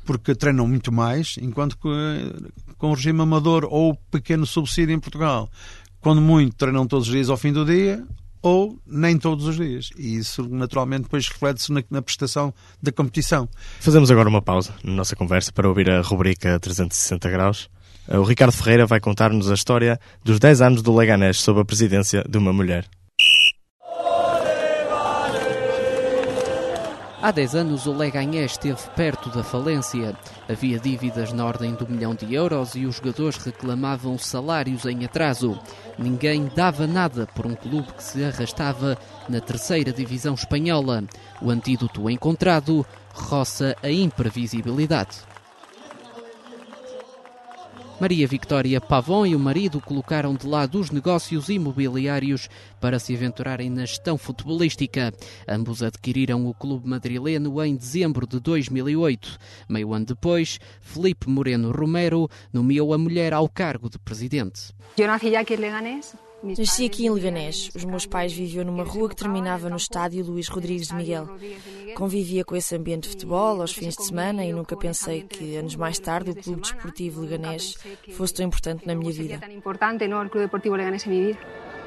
porque 0.04 0.34
treinam 0.34 0.68
muito 0.68 0.92
mais, 0.92 1.37
enquanto 1.40 1.76
que 1.76 1.88
uh, 1.88 2.52
com 2.76 2.90
o 2.90 2.94
regime 2.94 3.20
amador 3.20 3.66
ou 3.68 3.96
pequeno 4.10 4.46
subsídio 4.46 4.94
em 4.94 5.00
Portugal, 5.00 5.50
quando 6.00 6.20
muito, 6.20 6.54
treinam 6.56 6.87
todos 6.87 7.08
os 7.08 7.12
dias 7.12 7.28
ao 7.28 7.37
fim 7.37 7.52
do 7.52 7.64
dia, 7.64 8.04
ou 8.42 8.78
nem 8.87 9.16
todos 9.18 9.47
os 9.47 9.57
dias. 9.57 9.90
E 9.97 10.16
isso, 10.16 10.49
naturalmente, 10.49 11.02
depois 11.02 11.28
reflete-se 11.28 11.73
na, 11.73 11.83
na, 11.90 12.02
prestação 12.02 12.52
da 12.83 12.92
competição. 12.92 13.49
Fazemos 13.80 14.11
agora 14.11 14.28
uma 14.28 14.42
pausa 14.42 14.75
na 14.83 14.92
nossa 14.92 15.16
conversa 15.16 15.52
para 15.52 15.68
ouvir 15.68 15.90
a 15.90 16.00
rubrica 16.00 16.59
360 16.59 17.30
graus. 17.30 17.71
O 18.09 18.23
Ricardo 18.23 18.52
Ferreira 18.52 18.87
vai 18.87 19.00
contar-nos 19.00 19.50
a 19.50 19.54
história 19.54 20.00
dos 20.25 20.38
10 20.38 20.62
anos 20.62 20.83
do 20.83 20.97
Leganés 20.97 21.40
sob 21.40 21.61
a 21.61 21.64
presidência 21.64 22.25
de 22.26 22.38
uma 22.38 22.52
mulher. 22.52 22.88
Há 27.20 27.32
10 27.32 27.56
anos 27.56 27.87
o 27.87 27.92
Leganés 27.92 28.52
esteve 28.52 28.80
perto 28.94 29.28
da 29.30 29.42
falência. 29.42 30.14
Havia 30.48 30.78
dívidas 30.78 31.32
na 31.32 31.44
ordem 31.44 31.75
do 31.75 31.88
milhão 31.88 32.14
de 32.14 32.32
euros 32.32 32.76
e 32.76 32.87
os 32.87 32.96
jogadores 32.96 33.38
reclamavam 33.38 34.16
salários 34.16 34.84
em 34.87 35.04
atraso. 35.04 35.58
Ninguém 35.98 36.48
dava 36.54 36.87
nada 36.87 37.26
por 37.34 37.44
um 37.44 37.56
clube 37.56 37.92
que 37.92 38.04
se 38.04 38.22
arrastava 38.22 38.96
na 39.28 39.40
terceira 39.40 39.92
divisão 39.92 40.34
espanhola. 40.34 41.02
O 41.42 41.50
antídoto 41.50 42.08
encontrado 42.08 42.87
roça 43.12 43.75
a 43.82 43.90
imprevisibilidade. 43.90 45.18
Maria 48.00 48.28
Victoria 48.28 48.80
Pavon 48.80 49.26
e 49.26 49.34
o 49.34 49.40
marido 49.40 49.80
colocaram 49.80 50.32
de 50.32 50.46
lado 50.46 50.78
os 50.78 50.92
negócios 50.92 51.48
imobiliários 51.48 52.48
para 52.80 53.00
se 53.00 53.12
aventurarem 53.12 53.68
na 53.68 53.84
gestão 53.84 54.16
futebolística. 54.16 55.12
Ambos 55.48 55.82
adquiriram 55.82 56.46
o 56.46 56.54
clube 56.54 56.88
madrileno 56.88 57.61
em 57.64 57.74
dezembro 57.74 58.24
de 58.24 58.38
2008. 58.38 59.37
Meio 59.68 59.92
ano 59.92 60.06
depois, 60.06 60.61
Felipe 60.80 61.28
Moreno 61.28 61.72
Romero 61.72 62.30
nomeou 62.52 62.94
a 62.94 62.98
mulher 62.98 63.34
ao 63.34 63.48
cargo 63.48 63.90
de 63.90 63.98
presidente. 63.98 64.72
Eu 64.96 65.08
nasci 65.08 65.34
aqui 65.34 65.54
em 65.54 65.56
Leganés 65.56 66.27
Nasci 66.42 66.87
aqui 66.87 67.07
em 67.07 67.11
Leganés. 67.11 67.70
Os 67.74 67.85
meus 67.85 68.07
pais 68.07 68.33
viviam 68.33 68.64
numa 68.64 68.85
rua 68.85 69.09
que 69.09 69.16
terminava 69.16 69.68
no 69.68 69.77
estádio 69.77 70.24
Luís 70.24 70.48
Rodrigues 70.48 70.88
de 70.88 70.94
Miguel. 70.94 71.29
Convivia 71.96 72.44
com 72.44 72.55
esse 72.55 72.77
ambiente 72.77 73.05
de 73.05 73.11
futebol 73.11 73.61
aos 73.61 73.72
fins 73.72 73.96
de 73.96 74.05
semana 74.05 74.44
e 74.44 74.53
nunca 74.53 74.77
pensei 74.77 75.22
que, 75.22 75.57
anos 75.57 75.74
mais 75.74 75.98
tarde, 75.98 76.31
o 76.31 76.37
Clube 76.37 76.62
Desportivo 76.62 77.22
Leganés 77.22 77.77
fosse 78.12 78.35
tão 78.35 78.46
importante 78.46 78.87
na 78.87 78.94
minha 78.94 79.12
vida. 79.12 79.40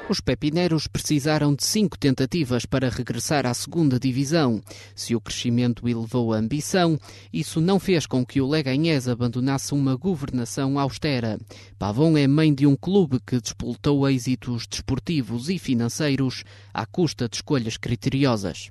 Os 0.08 0.20
pepineiros 0.20 0.86
precisaram 0.86 1.54
de 1.54 1.64
cinco 1.64 1.96
tentativas 1.96 2.66
para 2.66 2.90
regressar 2.90 3.46
à 3.46 3.54
segunda 3.54 3.98
divisão. 3.98 4.60
Se 4.94 5.14
o 5.14 5.20
crescimento 5.20 5.88
elevou 5.88 6.32
a 6.32 6.36
ambição, 6.36 6.98
isso 7.32 7.60
não 7.60 7.78
fez 7.78 8.04
com 8.04 8.26
que 8.26 8.40
o 8.40 8.46
Leganés 8.46 9.08
abandonasse 9.08 9.72
uma 9.72 9.96
governação 9.96 10.78
austera. 10.78 11.38
Pavon 11.78 12.18
é 12.18 12.26
mãe 12.26 12.52
de 12.52 12.66
um 12.66 12.76
clube 12.76 13.20
que 13.24 13.40
despoltou 13.40 14.08
êxitos 14.08 14.66
desportivos 14.66 15.48
e 15.48 15.58
financeiros 15.58 16.44
à 16.74 16.84
custa 16.84 17.28
de 17.28 17.36
escolhas 17.36 17.76
criteriosas. 17.76 18.70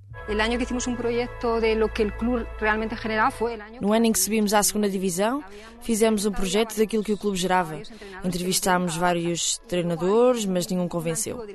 No 3.82 3.94
ano 3.94 4.06
em 4.06 4.12
que 4.12 4.20
subimos 4.20 4.54
à 4.54 4.62
segunda 4.64 4.90
divisão, 4.90 5.44
fizemos 5.82 6.26
um 6.26 6.32
projeto 6.32 6.78
daquilo 6.78 7.04
que 7.04 7.14
o 7.14 7.18
clube 7.18 7.38
gerava. 7.38 7.82
Entrevistámos 8.24 8.96
vários 8.96 9.58
treinadores, 9.68 10.46
mas 10.46 10.68
nenhum 10.68 10.88
convenceu. 10.88 11.46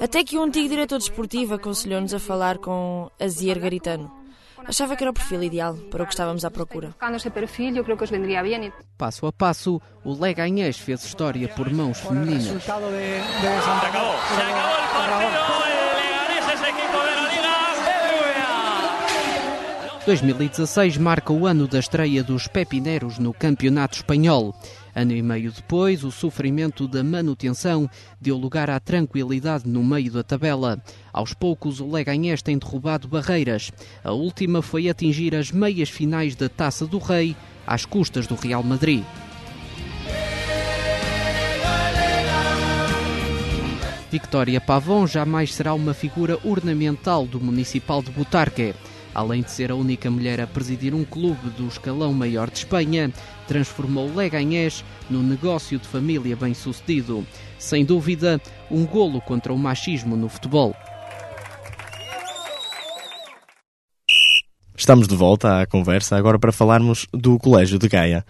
Até 0.00 0.24
que 0.24 0.36
o 0.36 0.40
um 0.40 0.44
antigo 0.44 0.68
diretor 0.68 0.98
desportivo 0.98 1.54
aconselhou-nos 1.54 2.14
a 2.14 2.18
falar 2.18 2.58
com 2.58 3.10
Azier 3.20 3.58
Garitano. 3.58 4.10
Achava 4.64 4.96
que 4.96 5.04
era 5.04 5.10
o 5.10 5.14
perfil 5.14 5.42
ideal 5.42 5.74
para 5.90 6.02
o 6.02 6.06
que 6.06 6.12
estávamos 6.12 6.44
à 6.44 6.50
procura. 6.50 6.94
Passo 8.98 9.26
a 9.26 9.32
passo, 9.32 9.80
o 10.04 10.12
Leganés 10.12 10.78
fez 10.78 11.04
história 11.04 11.48
por 11.48 11.70
mãos 11.70 12.00
femininas. 12.00 12.64
2016 20.08 20.96
marca 20.96 21.34
o 21.34 21.46
ano 21.46 21.68
da 21.68 21.78
estreia 21.78 22.24
dos 22.24 22.48
Pepineros 22.48 23.18
no 23.18 23.30
Campeonato 23.34 23.96
Espanhol. 23.96 24.54
Ano 24.94 25.12
e 25.12 25.20
meio 25.20 25.52
depois, 25.52 26.02
o 26.02 26.10
sofrimento 26.10 26.88
da 26.88 27.04
manutenção 27.04 27.90
deu 28.18 28.38
lugar 28.38 28.70
à 28.70 28.80
tranquilidade 28.80 29.68
no 29.68 29.84
meio 29.84 30.10
da 30.10 30.22
tabela. 30.22 30.82
Aos 31.12 31.34
poucos, 31.34 31.78
o 31.78 31.86
Leganés 31.86 32.40
tem 32.40 32.56
derrubado 32.56 33.06
barreiras. 33.06 33.70
A 34.02 34.12
última 34.12 34.62
foi 34.62 34.88
atingir 34.88 35.34
as 35.34 35.52
meias 35.52 35.90
finais 35.90 36.34
da 36.34 36.48
Taça 36.48 36.86
do 36.86 36.96
Rei, 36.96 37.36
às 37.66 37.84
custas 37.84 38.26
do 38.26 38.34
Real 38.34 38.62
Madrid. 38.62 39.04
Victoria 44.10 44.58
Pavon 44.58 45.06
jamais 45.06 45.52
será 45.52 45.74
uma 45.74 45.92
figura 45.92 46.38
ornamental 46.42 47.26
do 47.26 47.38
Municipal 47.38 48.02
de 48.02 48.10
Butarque. 48.10 48.74
Além 49.18 49.42
de 49.42 49.50
ser 49.50 49.72
a 49.72 49.74
única 49.74 50.08
mulher 50.08 50.40
a 50.40 50.46
presidir 50.46 50.94
um 50.94 51.04
clube 51.04 51.50
do 51.56 51.66
escalão 51.66 52.12
maior 52.12 52.48
de 52.48 52.58
Espanha, 52.58 53.12
transformou 53.48 54.14
Leganés 54.14 54.84
no 55.10 55.24
negócio 55.24 55.76
de 55.76 55.88
família 55.88 56.36
bem-sucedido. 56.36 57.26
Sem 57.58 57.84
dúvida, 57.84 58.40
um 58.70 58.86
golo 58.86 59.20
contra 59.20 59.52
o 59.52 59.58
machismo 59.58 60.16
no 60.16 60.28
futebol. 60.28 60.72
Estamos 64.76 65.08
de 65.08 65.16
volta 65.16 65.62
à 65.62 65.66
conversa 65.66 66.16
agora 66.16 66.38
para 66.38 66.52
falarmos 66.52 67.08
do 67.12 67.40
Colégio 67.40 67.76
de 67.76 67.88
Gaia. 67.88 68.24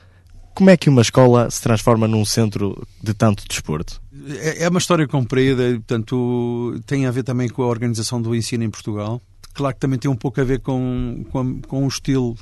Como 0.55 0.71
é 0.71 0.77
que 0.79 0.89
uma 0.89 1.03
escola 1.03 1.51
se 1.51 1.61
transforma 1.61 2.09
num 2.09 2.25
centro 2.25 2.83
de 3.03 3.13
tanto 3.13 3.45
desporto? 3.47 4.01
É, 4.41 4.65
é 4.65 4.69
uma 4.71 4.79
história 4.79 5.07
comprida, 5.07 5.65
portanto, 5.75 6.81
tem 6.87 7.05
a 7.05 7.11
ver 7.11 7.25
também 7.25 7.51
com 7.51 7.63
a 7.63 7.67
organização 7.67 8.23
do 8.23 8.35
ensino 8.35 8.65
em 8.65 8.71
Portugal 8.71 9.21
claro 9.59 9.75
que 9.75 9.81
também 9.81 9.99
tem 9.99 10.09
um 10.09 10.17
pouco 10.17 10.41
a 10.41 10.45
ver 10.45 10.61
com, 10.61 11.25
com, 11.33 11.61
com 11.63 11.85
o 11.85 11.89
estilo 11.89 12.37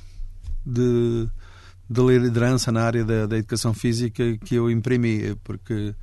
de, 0.66 1.26
de 1.88 2.02
liderança 2.18 2.70
na 2.70 2.82
área 2.82 3.02
da, 3.06 3.24
da, 3.24 3.38
educação 3.38 3.72
física 3.72 4.36
que 4.36 4.54
eu 4.54 4.70
imprimi, 4.70 5.34
porque 5.42 5.94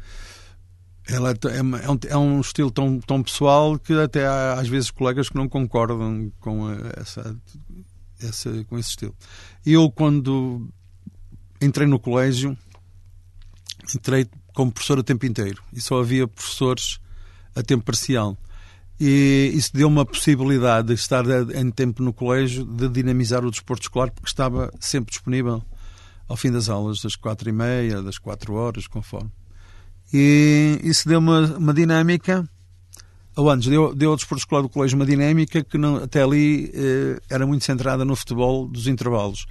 Ela 1.08 1.30
é, 1.30 1.34
é, 1.34 1.58
é, 1.58 1.62
um, 1.62 2.00
é, 2.10 2.18
um, 2.18 2.42
estilo 2.42 2.72
tão, 2.72 3.00
tão 3.00 3.22
pessoal 3.22 3.78
que 3.78 3.94
até 3.94 4.26
há 4.26 4.54
às 4.54 4.68
vezes 4.68 4.90
colegas 4.90 5.30
que 5.30 5.36
não 5.36 5.48
concordam 5.48 6.32
com 6.40 6.68
essa, 6.98 7.36
essa, 8.20 8.64
com 8.64 8.80
esse 8.80 8.90
estilo. 8.90 9.16
Eu, 9.64 9.92
quando 9.92 10.68
entrei 11.62 11.86
no 11.86 12.00
colégio, 12.00 12.58
entrei 13.96 14.28
como 14.52 14.72
professor 14.72 14.98
a 14.98 15.04
tempo 15.04 15.28
inteiro 15.28 15.62
e 15.72 15.80
só 15.80 16.00
havia 16.00 16.28
professores 16.28 17.00
a 17.56 17.62
tempo 17.62 17.86
parcial. 17.86 18.36
E 19.06 19.52
isso 19.54 19.72
deu 19.74 19.90
uma 19.90 20.06
possibilidade 20.06 20.88
de 20.88 20.94
estar 20.94 21.26
em 21.54 21.70
tempo 21.70 22.02
no 22.02 22.14
colégio, 22.14 22.64
de 22.64 22.88
dinamizar 22.88 23.44
o 23.44 23.52
desporto 23.52 23.84
escolar, 23.84 24.10
porque 24.10 24.30
estava 24.30 24.72
sempre 24.80 25.12
disponível 25.12 25.62
ao 26.26 26.38
fim 26.38 26.50
das 26.50 26.70
aulas, 26.70 27.02
das 27.02 27.18
quatro 27.18 27.50
e 27.50 27.52
meia, 27.52 28.02
das 28.02 28.18
quatro 28.18 28.54
horas, 28.54 28.88
conforme. 28.88 29.30
E 30.14 30.80
isso 30.86 31.06
deu 31.06 31.20
uma, 31.20 31.42
uma 31.58 31.74
dinâmica, 31.74 32.48
ou 33.36 33.50
antes, 33.50 33.68
deu, 33.68 33.94
deu 33.94 34.12
ao 34.12 34.16
desporto 34.16 34.40
escolar 34.40 34.62
do 34.62 34.70
colégio 34.70 34.96
uma 34.96 35.06
dinâmica 35.06 35.62
que 35.62 35.78
não, 35.78 35.98
até 35.98 36.24
ali 36.24 36.72
eh, 36.74 37.20
era 37.30 37.46
muito 37.46 37.66
centrada 37.66 38.06
no 38.06 38.16
futebol 38.16 38.70
dos 38.70 38.88
intervalos. 38.88 39.46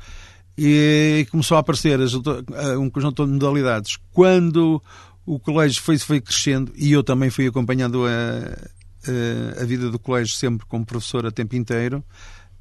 E 0.57 1.27
começou 1.31 1.59
a 1.59 1.61
aparecer 1.61 2.01
as, 2.01 2.15
um 2.15 2.89
conjunto 2.89 3.27
de 3.27 3.33
modalidades. 3.33 3.99
Quando 4.13 4.83
o 5.27 5.39
colégio 5.39 5.83
foi, 5.83 5.99
foi 5.99 6.23
crescendo, 6.23 6.73
e 6.75 6.91
eu 6.91 7.05
também 7.05 7.29
fui 7.29 7.47
acompanhando 7.47 8.07
a, 8.07 8.81
a, 9.07 9.63
a 9.63 9.65
vida 9.65 9.91
do 9.91 9.99
colégio 9.99 10.35
sempre 10.35 10.67
como 10.67 10.85
professor 10.85 11.27
a 11.27 11.31
tempo 11.31 11.57
inteiro, 11.57 12.05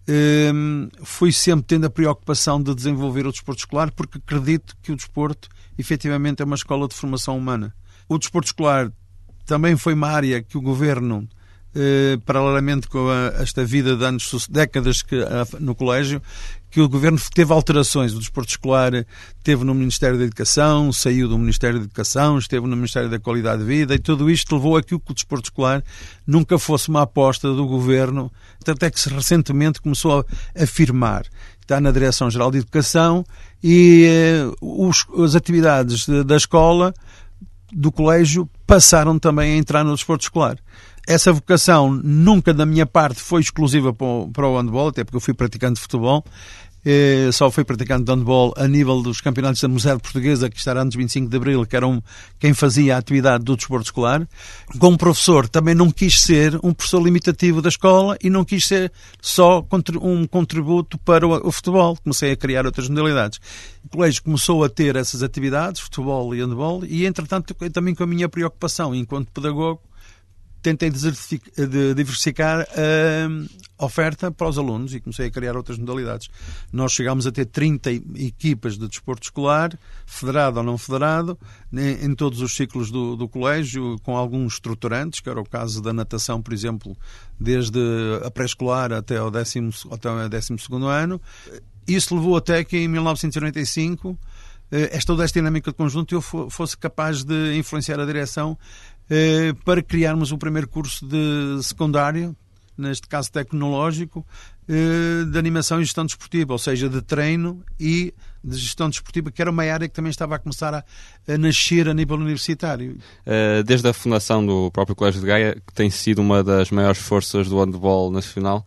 um, 0.08 0.89
fui 1.04 1.32
sempre 1.32 1.65
tendo 1.65 1.86
a 1.86 1.89
preocupação 1.89 2.62
de 2.62 2.73
desenvolver 2.73 3.25
o 3.25 3.32
desporto 3.32 3.60
escolar, 3.60 3.91
porque 3.91 4.17
acredito 4.17 4.75
que 4.82 4.91
o 4.91 4.95
desporto 4.95 5.47
efetivamente 5.77 6.41
é 6.41 6.45
uma 6.45 6.56
escola 6.56 6.88
de 6.88 6.95
formação 6.95 7.38
humana. 7.38 7.73
O 8.10 8.17
desporto 8.17 8.47
escolar 8.47 8.91
também 9.45 9.77
foi 9.77 9.93
uma 9.93 10.08
área 10.08 10.41
que 10.41 10.58
o 10.58 10.62
governo, 10.62 11.27
eh, 11.75 12.17
paralelamente 12.25 12.88
com 12.88 13.10
a, 13.10 13.41
esta 13.41 13.63
vida 13.63 13.95
de 13.95 14.03
anos, 14.03 14.47
décadas 14.49 15.01
que, 15.01 15.15
no 15.60 15.73
colégio, 15.73 16.21
que 16.71 16.79
o 16.79 16.88
governo 16.88 17.19
teve 17.34 17.51
alterações. 17.51 18.13
O 18.13 18.19
desporto 18.19 18.49
escolar 18.49 18.91
teve 19.43 19.63
no 19.65 19.75
Ministério 19.75 20.17
da 20.17 20.23
Educação, 20.23 20.91
saiu 20.93 21.27
do 21.27 21.38
Ministério 21.38 21.79
da 21.79 21.86
Educação, 21.86 22.38
esteve 22.38 22.65
no 22.65 22.75
Ministério 22.75 23.10
da 23.10 23.19
Qualidade 23.19 23.62
de 23.62 23.67
Vida 23.67 23.93
e 23.93 23.99
tudo 23.99 24.31
isto 24.31 24.55
levou 24.55 24.77
a 24.77 24.81
que 24.81 24.95
o 24.95 25.01
desporto 25.13 25.45
escolar 25.45 25.84
nunca 26.25 26.57
fosse 26.57 26.88
uma 26.88 27.01
aposta 27.01 27.53
do 27.53 27.67
governo, 27.67 28.31
até 28.65 28.89
que 28.89 28.99
se 28.99 29.10
recentemente 29.10 29.81
começou 29.81 30.25
a 30.57 30.63
afirmar. 30.63 31.25
Está 31.60 31.79
na 31.81 31.91
Direção-Geral 31.91 32.51
de 32.51 32.60
Educação 32.60 33.25
e 33.62 34.05
eh, 34.05 34.55
os, 34.62 35.05
as 35.23 35.36
atividades 35.36 36.05
de, 36.05 36.23
da 36.23 36.38
escola 36.38 36.93
do 37.71 37.91
colégio 37.91 38.49
passaram 38.65 39.19
também 39.19 39.53
a 39.53 39.57
entrar 39.57 39.84
no 39.84 39.93
desporto 39.93 40.23
escolar. 40.23 40.57
Essa 41.08 41.34
vocação 41.34 41.92
nunca 41.92 42.54
da 42.54 42.66
minha 42.66 42.86
parte 42.86 43.20
foi 43.22 43.42
exclusiva 43.42 43.94
para 43.94 44.48
o, 44.48 44.58
handball, 44.58 44.90
até 44.90 45.04
porque 45.04 45.18
eu 45.18 45.22
fui 45.22 45.34
praticante 45.34 45.76
de 45.76 45.82
futebol, 45.82 46.24
eh, 46.84 47.30
só 47.32 47.52
fui 47.52 47.64
praticante 47.64 48.10
handball 48.10 48.54
a 48.58 48.68
nível 48.68 49.02
dos 49.02 49.22
campeonatos 49.22 49.62
da 49.62 49.68
Museu 49.68 50.00
Portuguesa, 50.00 50.50
que 50.50 50.58
estará 50.58 50.82
antes 50.82 50.98
25 50.98 51.30
de 51.30 51.38
Abril, 51.38 51.66
que 51.66 51.76
eram 51.76 52.04
quem 52.40 52.54
fazia 52.54 52.96
a 52.96 52.98
atividade 52.98 53.44
do 53.44 53.56
desporto 53.56 53.86
escolar. 53.86 54.28
Como 54.80 54.98
professor, 54.98 55.48
também 55.48 55.76
não 55.76 55.92
quis 55.92 56.22
ser 56.22 56.60
um 56.64 56.74
professor 56.74 57.02
limitativo 57.02 57.62
da 57.62 57.70
escola 57.70 58.18
e 58.22 58.30
não 58.30 58.44
quis 58.44 58.66
ser 58.66 58.92
só 59.22 59.66
um 60.02 60.26
contributo 60.26 60.98
para 61.00 61.28
o 61.28 61.52
futebol. 61.52 61.96
Comecei 62.04 62.32
a 62.32 62.38
criar 62.38 62.66
outras 62.66 62.90
modalidades. 62.90 63.40
O 63.86 63.90
colégio 63.90 64.24
começou 64.24 64.64
a 64.64 64.70
ter 64.70 64.96
essas 64.96 65.22
atividades, 65.22 65.82
futebol 65.82 66.34
e 66.34 66.42
handball, 66.42 66.84
e 66.86 67.06
entretanto 67.06 67.54
também 67.72 67.94
com 67.94 68.04
a 68.04 68.08
minha 68.08 68.28
preocupação 68.28 68.96
enquanto 68.96 69.32
pedagogo, 69.32 69.82
tentei 70.62 70.89
diversificar 70.89 72.67
a 73.78 73.86
oferta 73.86 74.32
para 74.32 74.47
os 74.47 74.58
alunos 74.58 74.93
e 74.93 75.00
comecei 75.00 75.28
a 75.28 75.32
criar 75.32 75.58
outras 75.58 75.78
modalidades. 75.78 76.30
Nós 76.71 76.91
chegámos 76.91 77.26
a 77.26 77.32
ter 77.32 77.45
30 77.45 77.91
equipas 78.15 78.78
de 78.78 78.88
desporto 78.88 79.24
escolar, 79.24 79.78
federado 80.06 80.60
ou 80.60 80.63
não 80.63 80.78
federado, 80.78 81.38
em 81.74 82.13
todos 82.13 82.41
os 82.41 82.56
ciclos 82.56 82.91
do, 82.91 83.15
do 83.15 83.28
colégio, 83.28 83.97
com 84.04 84.15
alguns 84.15 84.54
estruturantes, 84.54 85.19
que 85.19 85.30
era 85.30 85.39
o 85.39 85.45
caso 85.45 85.82
da 85.82 85.91
natação, 85.91 86.41
por 86.41 86.54
exemplo, 86.54 86.95
desde 87.39 87.80
a 88.24 88.30
pré-escolar 88.30 88.93
até 88.93 89.21
o 89.21 89.32
décimo, 89.32 89.71
até 89.91 90.10
o 90.10 90.30
décimo 90.30 90.60
segundo 90.60 90.86
ano. 90.88 91.19
Isso 91.88 92.15
levou 92.15 92.38
até 92.38 92.63
que 92.63 92.78
em 92.78 92.88
1995 92.88 94.17
eh, 94.71 94.89
esta 94.93 95.08
toda 95.08 95.26
esta 95.26 95.39
dinâmica 95.39 95.71
de 95.71 95.78
conjunto 95.78 96.15
eu 96.15 96.21
fosse 96.21 96.78
capaz 96.78 97.24
de 97.24 97.58
influenciar 97.58 98.00
a 98.00 98.06
direção 98.06 98.58
para 99.65 99.82
criarmos 99.82 100.32
o 100.32 100.38
primeiro 100.38 100.67
curso 100.67 101.06
de 101.06 101.62
secundário, 101.63 102.36
neste 102.78 103.08
caso 103.08 103.32
tecnológico, 103.32 104.26
eh, 104.67 105.26
de 105.26 105.38
animação 105.38 105.82
e 105.82 105.84
gestão 105.84 106.06
desportiva, 106.06 106.54
ou 106.54 106.60
seja, 106.60 106.88
de 106.88 107.02
treino 107.02 107.63
e 107.80 108.13
de 108.43 108.58
gestão 108.58 108.89
desportiva, 108.89 109.30
que 109.30 109.41
era 109.41 109.52
uma 109.52 109.63
área 109.63 109.88
que 109.88 109.93
também 109.93 110.10
estava 110.10 110.36
a 110.36 110.39
começar 110.39 110.74
a, 110.74 110.84
a 111.28 111.38
nascer 111.38 111.89
a 111.89 111.93
nível 111.93 112.15
universitário. 112.15 112.97
Eh, 113.26 113.63
desde 113.63 113.88
a 113.88 113.93
fundação 113.93 114.45
do 114.45 114.71
próprio 114.71 114.95
Colégio 114.95 115.19
de 115.19 115.28
Gaia, 115.28 115.62
que 115.67 115.74
tem 115.74 115.89
sido 115.89 116.19
uma 116.19 116.43
das 116.43 116.71
maiores 116.71 117.00
forças 117.00 117.50
do 117.50 117.60
handball 117.60 118.12
nacional, 118.12 118.65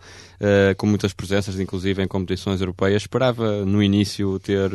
com 0.76 0.86
muitas 0.86 1.14
presenças, 1.14 1.58
inclusive 1.58 2.02
em 2.02 2.06
competições 2.06 2.60
europeias, 2.60 3.04
esperava 3.04 3.64
no 3.64 3.82
início 3.82 4.38
ter 4.40 4.70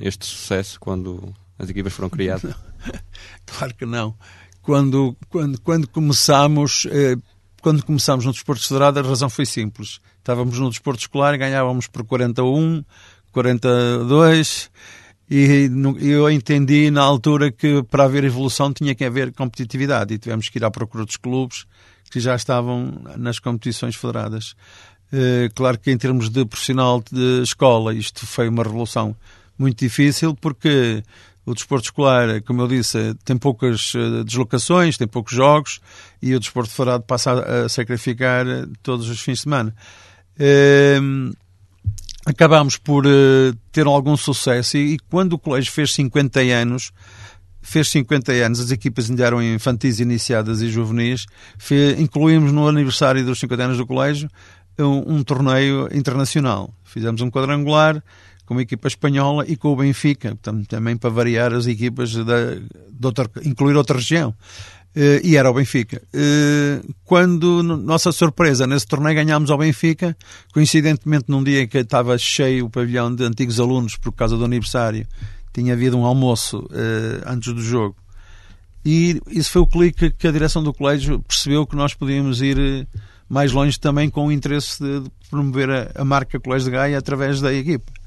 este 0.00 0.24
sucesso 0.24 0.78
quando 0.78 1.34
as 1.58 1.68
equipas 1.68 1.92
foram 1.92 2.08
criadas? 2.08 2.54
claro 3.44 3.74
que 3.74 3.84
não 3.84 4.14
quando, 4.68 5.16
quando, 5.30 5.58
quando 5.62 5.88
começámos, 5.88 6.86
eh, 6.90 7.16
quando 7.62 7.82
começámos 7.82 8.26
no 8.26 8.32
desporto 8.32 8.68
federado, 8.68 8.98
a 8.98 9.02
razão 9.02 9.30
foi 9.30 9.46
simples. 9.46 9.98
Estávamos 10.18 10.58
no 10.58 10.68
desporto 10.68 11.00
escolar 11.00 11.34
e 11.34 11.38
ganhávamos 11.38 11.86
por 11.86 12.04
41, 12.04 12.84
42, 13.32 14.70
e 15.30 15.70
eu 16.02 16.30
entendi 16.30 16.90
na 16.90 17.00
altura 17.00 17.50
que 17.50 17.82
para 17.84 18.04
haver 18.04 18.24
evolução 18.24 18.70
tinha 18.70 18.94
que 18.94 19.06
haver 19.06 19.32
competitividade 19.32 20.12
e 20.12 20.18
tivemos 20.18 20.50
que 20.50 20.58
ir 20.58 20.64
à 20.66 20.70
procura 20.70 21.06
dos 21.06 21.16
clubes 21.16 21.64
que 22.10 22.20
já 22.20 22.36
estavam 22.36 22.92
nas 23.16 23.38
competições 23.38 23.96
federadas. 23.96 24.54
Eh, 25.10 25.48
claro 25.54 25.78
que 25.78 25.90
em 25.90 25.96
termos 25.96 26.28
de 26.28 26.44
profissional 26.44 27.02
de 27.10 27.40
escola 27.42 27.94
isto 27.94 28.26
foi 28.26 28.50
uma 28.50 28.64
revolução 28.64 29.16
muito 29.58 29.78
difícil 29.78 30.34
porque 30.34 31.02
o 31.48 31.54
desporto 31.54 31.86
escolar, 31.86 32.42
como 32.42 32.60
eu 32.60 32.68
disse, 32.68 33.14
tem 33.24 33.38
poucas 33.38 33.92
eh, 33.96 34.22
deslocações, 34.22 34.98
tem 34.98 35.08
poucos 35.08 35.32
jogos 35.32 35.80
e 36.20 36.34
o 36.34 36.40
desporto 36.40 36.70
federado 36.70 37.04
passa 37.04 37.32
a 37.32 37.68
sacrificar 37.70 38.46
eh, 38.46 38.66
todos 38.82 39.08
os 39.08 39.18
fins 39.20 39.38
de 39.38 39.42
semana. 39.44 39.74
Ehm, 40.38 41.32
acabámos 42.26 42.76
por 42.76 43.06
eh, 43.06 43.54
ter 43.72 43.86
algum 43.86 44.14
sucesso 44.14 44.76
e, 44.76 44.98
quando 45.08 45.32
o 45.32 45.38
colégio 45.38 45.72
fez 45.72 45.94
50 45.94 46.40
anos, 46.40 46.92
fez 47.62 47.88
50 47.88 48.30
anos, 48.32 48.60
as 48.60 48.70
equipas 48.70 49.08
ainda 49.08 49.24
eram 49.24 49.42
infantis 49.42 50.00
iniciadas 50.00 50.60
e 50.60 50.68
juvenis, 50.68 51.24
incluímos 51.98 52.52
no 52.52 52.68
aniversário 52.68 53.24
dos 53.24 53.40
50 53.40 53.64
anos 53.64 53.78
do 53.78 53.86
colégio 53.86 54.28
um, 54.78 55.16
um 55.16 55.24
torneio 55.24 55.88
internacional. 55.92 56.74
Fizemos 56.84 57.22
um 57.22 57.30
quadrangular 57.30 58.02
com 58.48 58.56
a 58.56 58.62
equipa 58.62 58.88
espanhola 58.88 59.44
e 59.46 59.56
com 59.56 59.68
o 59.68 59.76
Benfica, 59.76 60.34
também 60.66 60.96
para 60.96 61.10
variar 61.10 61.52
as 61.52 61.66
equipas, 61.66 62.14
da, 62.14 62.54
de 62.54 63.06
outra, 63.06 63.30
incluir 63.44 63.76
outra 63.76 63.98
região. 63.98 64.30
Uh, 64.96 65.20
e 65.22 65.36
era 65.36 65.50
o 65.50 65.52
Benfica. 65.52 66.00
Uh, 66.14 66.94
quando, 67.04 67.62
nossa 67.62 68.10
surpresa, 68.10 68.66
nesse 68.66 68.86
torneio 68.86 69.16
ganhámos 69.16 69.50
ao 69.50 69.58
Benfica, 69.58 70.16
coincidentemente 70.50 71.26
num 71.28 71.44
dia 71.44 71.60
em 71.60 71.68
que 71.68 71.76
estava 71.76 72.16
cheio 72.16 72.64
o 72.64 72.70
pavilhão 72.70 73.14
de 73.14 73.22
antigos 73.22 73.60
alunos 73.60 73.96
por 73.96 74.12
causa 74.12 74.34
do 74.34 74.46
aniversário, 74.46 75.06
tinha 75.52 75.74
havido 75.74 75.98
um 75.98 76.06
almoço 76.06 76.60
uh, 76.60 77.24
antes 77.26 77.52
do 77.52 77.60
jogo. 77.60 77.96
E 78.82 79.20
isso 79.30 79.50
foi 79.50 79.60
o 79.60 79.66
clique 79.66 80.10
que 80.10 80.26
a 80.26 80.32
direção 80.32 80.62
do 80.62 80.72
colégio 80.72 81.20
percebeu 81.20 81.66
que 81.66 81.76
nós 81.76 81.92
podíamos 81.92 82.40
ir 82.40 82.88
mais 83.28 83.52
longe 83.52 83.78
também 83.78 84.08
com 84.08 84.28
o 84.28 84.32
interesse 84.32 84.82
de, 84.82 85.02
promover 85.28 85.68
a, 85.68 85.90
a 85.96 86.04
marca 86.04 86.40
Colégio 86.40 86.70
de 86.70 86.76
Gaia 86.76 86.96
através 86.96 87.42
da 87.42 87.52
equipe 87.52 87.97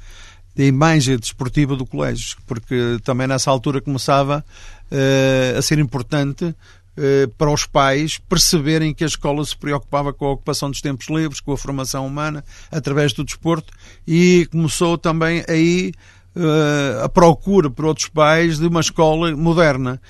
da 0.55 0.63
imagem 0.63 1.17
desportiva 1.17 1.75
do 1.75 1.85
colégio, 1.85 2.37
porque 2.45 2.97
também 3.03 3.27
nessa 3.27 3.49
altura 3.49 3.81
começava 3.81 4.43
uh, 4.91 5.57
a 5.57 5.61
ser 5.61 5.79
importante 5.79 6.45
uh, 6.45 7.29
para 7.37 7.51
os 7.51 7.65
pais 7.65 8.17
perceberem 8.17 8.93
que 8.93 9.03
a 9.03 9.07
escola 9.07 9.43
se 9.45 9.55
preocupava 9.55 10.11
com 10.13 10.25
a 10.25 10.31
ocupação 10.31 10.69
dos 10.69 10.81
tempos 10.81 11.07
livres, 11.07 11.39
com 11.39 11.53
a 11.53 11.57
formação 11.57 12.05
humana, 12.05 12.43
através 12.71 13.13
do 13.13 13.23
desporto, 13.23 13.73
e 14.07 14.47
começou 14.51 14.97
também 14.97 15.43
aí 15.47 15.93
a 17.03 17.09
procura 17.09 17.69
por 17.69 17.85
outros 17.85 18.07
pais 18.07 18.57
de 18.57 18.65
uma 18.65 18.79
escola 18.79 19.35
moderna. 19.35 20.01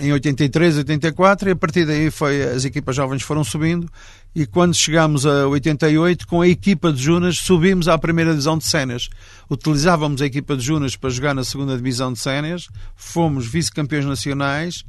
em 0.00 0.12
83, 0.12 0.78
84, 0.78 1.48
e 1.48 1.52
a 1.52 1.56
partir 1.56 1.84
daí 1.84 2.10
foi, 2.10 2.42
as 2.42 2.64
equipas 2.64 2.96
jovens 2.96 3.22
foram 3.22 3.44
subindo, 3.44 3.86
e 4.34 4.46
quando 4.46 4.74
chegámos 4.74 5.26
a 5.26 5.46
88, 5.48 6.26
com 6.26 6.40
a 6.40 6.48
equipa 6.48 6.92
de 6.92 7.02
Junas, 7.02 7.36
subimos 7.36 7.88
à 7.88 7.98
primeira 7.98 8.30
divisão 8.30 8.56
de 8.56 8.64
Sénias. 8.64 9.10
Utilizávamos 9.50 10.22
a 10.22 10.26
equipa 10.26 10.56
de 10.56 10.64
Junas 10.64 10.96
para 10.96 11.10
jogar 11.10 11.34
na 11.34 11.44
segunda 11.44 11.76
divisão 11.76 12.12
de 12.12 12.18
Sénias, 12.18 12.68
fomos 12.96 13.46
vice-campeões 13.46 14.04
nacionais, 14.06 14.84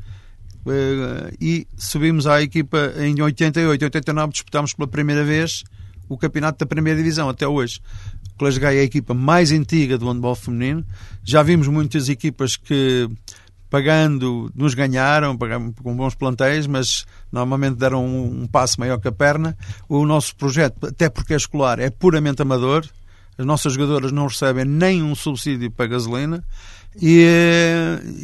Uh, 0.64 1.34
e 1.42 1.68
subimos 1.76 2.28
à 2.28 2.40
equipa 2.40 2.94
em 3.00 3.20
88, 3.20 3.84
89 3.84 4.32
disputámos 4.32 4.74
pela 4.76 4.88
primeira 4.88 5.24
vez 5.24 5.64
o 6.08 6.18
campeonato 6.18 6.60
da 6.60 6.68
primeira 6.68 6.98
divisão 7.00 7.30
até 7.30 7.48
hoje. 7.48 7.82
Colégio 8.42 8.60
Gaia 8.60 8.80
é 8.80 8.82
a 8.82 8.86
equipa 8.86 9.14
mais 9.14 9.52
antiga 9.52 10.00
do 10.00 10.10
handball 10.10 10.34
feminino. 10.34 10.84
Já 11.24 11.44
vimos 11.44 11.68
muitas 11.68 12.10
equipas 12.10 12.56
que 12.56 13.08
pagando, 13.70 14.52
nos 14.56 14.74
ganharam, 14.74 15.38
pagamos 15.38 15.76
com 15.80 15.96
bons 15.96 16.16
plantéis, 16.16 16.66
mas 16.66 17.06
normalmente 17.32 17.76
deram 17.76 18.04
um, 18.04 18.42
um 18.42 18.48
passo 18.48 18.80
maior 18.80 18.98
que 18.98 19.08
a 19.08 19.12
perna. 19.12 19.56
O 19.88 20.08
nosso 20.08 20.36
projeto, 20.36 20.88
até 20.88 21.08
porque 21.08 21.36
é 21.36 21.38
escolar, 21.38 21.80
é 21.80 21.92
puramente 21.92 22.42
amador. 22.42 22.84
As 23.38 23.46
nossas 23.46 23.74
jogadoras 23.74 24.12
não 24.12 24.26
recebem 24.26 24.66
nem 24.66 25.04
um 25.04 25.14
subsídio 25.14 25.70
para 25.70 25.86
gasolina. 25.86 26.44
E, 27.00 27.26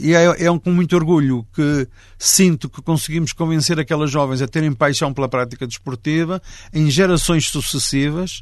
e 0.01 0.13
é, 0.13 0.45
é 0.45 0.51
um, 0.51 0.59
com 0.59 0.71
muito 0.71 0.95
orgulho 0.95 1.47
que 1.53 1.87
sinto 2.17 2.69
que 2.69 2.81
conseguimos 2.81 3.31
convencer 3.31 3.79
aquelas 3.79 4.11
jovens 4.11 4.41
a 4.41 4.47
terem 4.47 4.73
paixão 4.73 5.13
pela 5.13 5.29
prática 5.29 5.65
desportiva 5.65 6.41
em 6.73 6.89
gerações 6.91 7.47
sucessivas, 7.47 8.41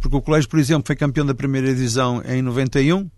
porque 0.00 0.16
o 0.16 0.22
colégio, 0.22 0.48
por 0.48 0.58
exemplo, 0.58 0.84
foi 0.86 0.96
campeão 0.96 1.24
da 1.24 1.34
primeira 1.34 1.68
divisão 1.68 2.20
em 2.26 2.42
91, 2.42 3.08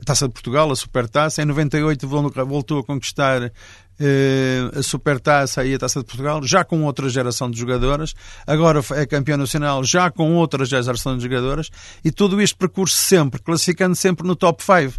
a 0.00 0.04
Taça 0.04 0.26
de 0.26 0.32
Portugal, 0.32 0.70
a 0.70 0.76
Supertaça. 0.76 1.42
Em 1.42 1.44
98 1.44 2.08
voltou 2.08 2.78
a 2.78 2.84
conquistar 2.84 3.52
eh, 4.00 4.70
a 4.74 4.82
Supertaça 4.82 5.64
e 5.64 5.74
a 5.74 5.78
Taça 5.78 6.00
de 6.00 6.06
Portugal, 6.06 6.42
já 6.42 6.64
com 6.64 6.82
outra 6.84 7.08
geração 7.08 7.50
de 7.50 7.58
jogadoras. 7.58 8.14
Agora 8.46 8.80
é 8.92 9.06
campeão 9.06 9.36
nacional, 9.36 9.84
já 9.84 10.10
com 10.10 10.34
outra 10.34 10.64
geração 10.64 11.16
de 11.16 11.22
jogadoras. 11.22 11.70
E 12.04 12.10
todo 12.10 12.40
este 12.40 12.56
percurso 12.56 12.96
sempre, 12.96 13.40
classificando 13.40 13.94
sempre 13.94 14.26
no 14.26 14.34
top 14.34 14.62
5. 14.62 14.98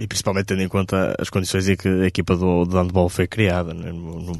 E 0.00 0.06
principalmente 0.06 0.46
tendo 0.46 0.62
em 0.62 0.68
conta 0.68 1.14
as 1.18 1.28
condições 1.28 1.68
em 1.68 1.76
que 1.76 1.86
a 1.86 2.06
equipa 2.06 2.34
do, 2.34 2.64
do 2.64 2.78
handball 2.78 3.10
foi 3.10 3.26
criada. 3.26 3.74
Né? 3.74 3.92
No... 3.92 4.32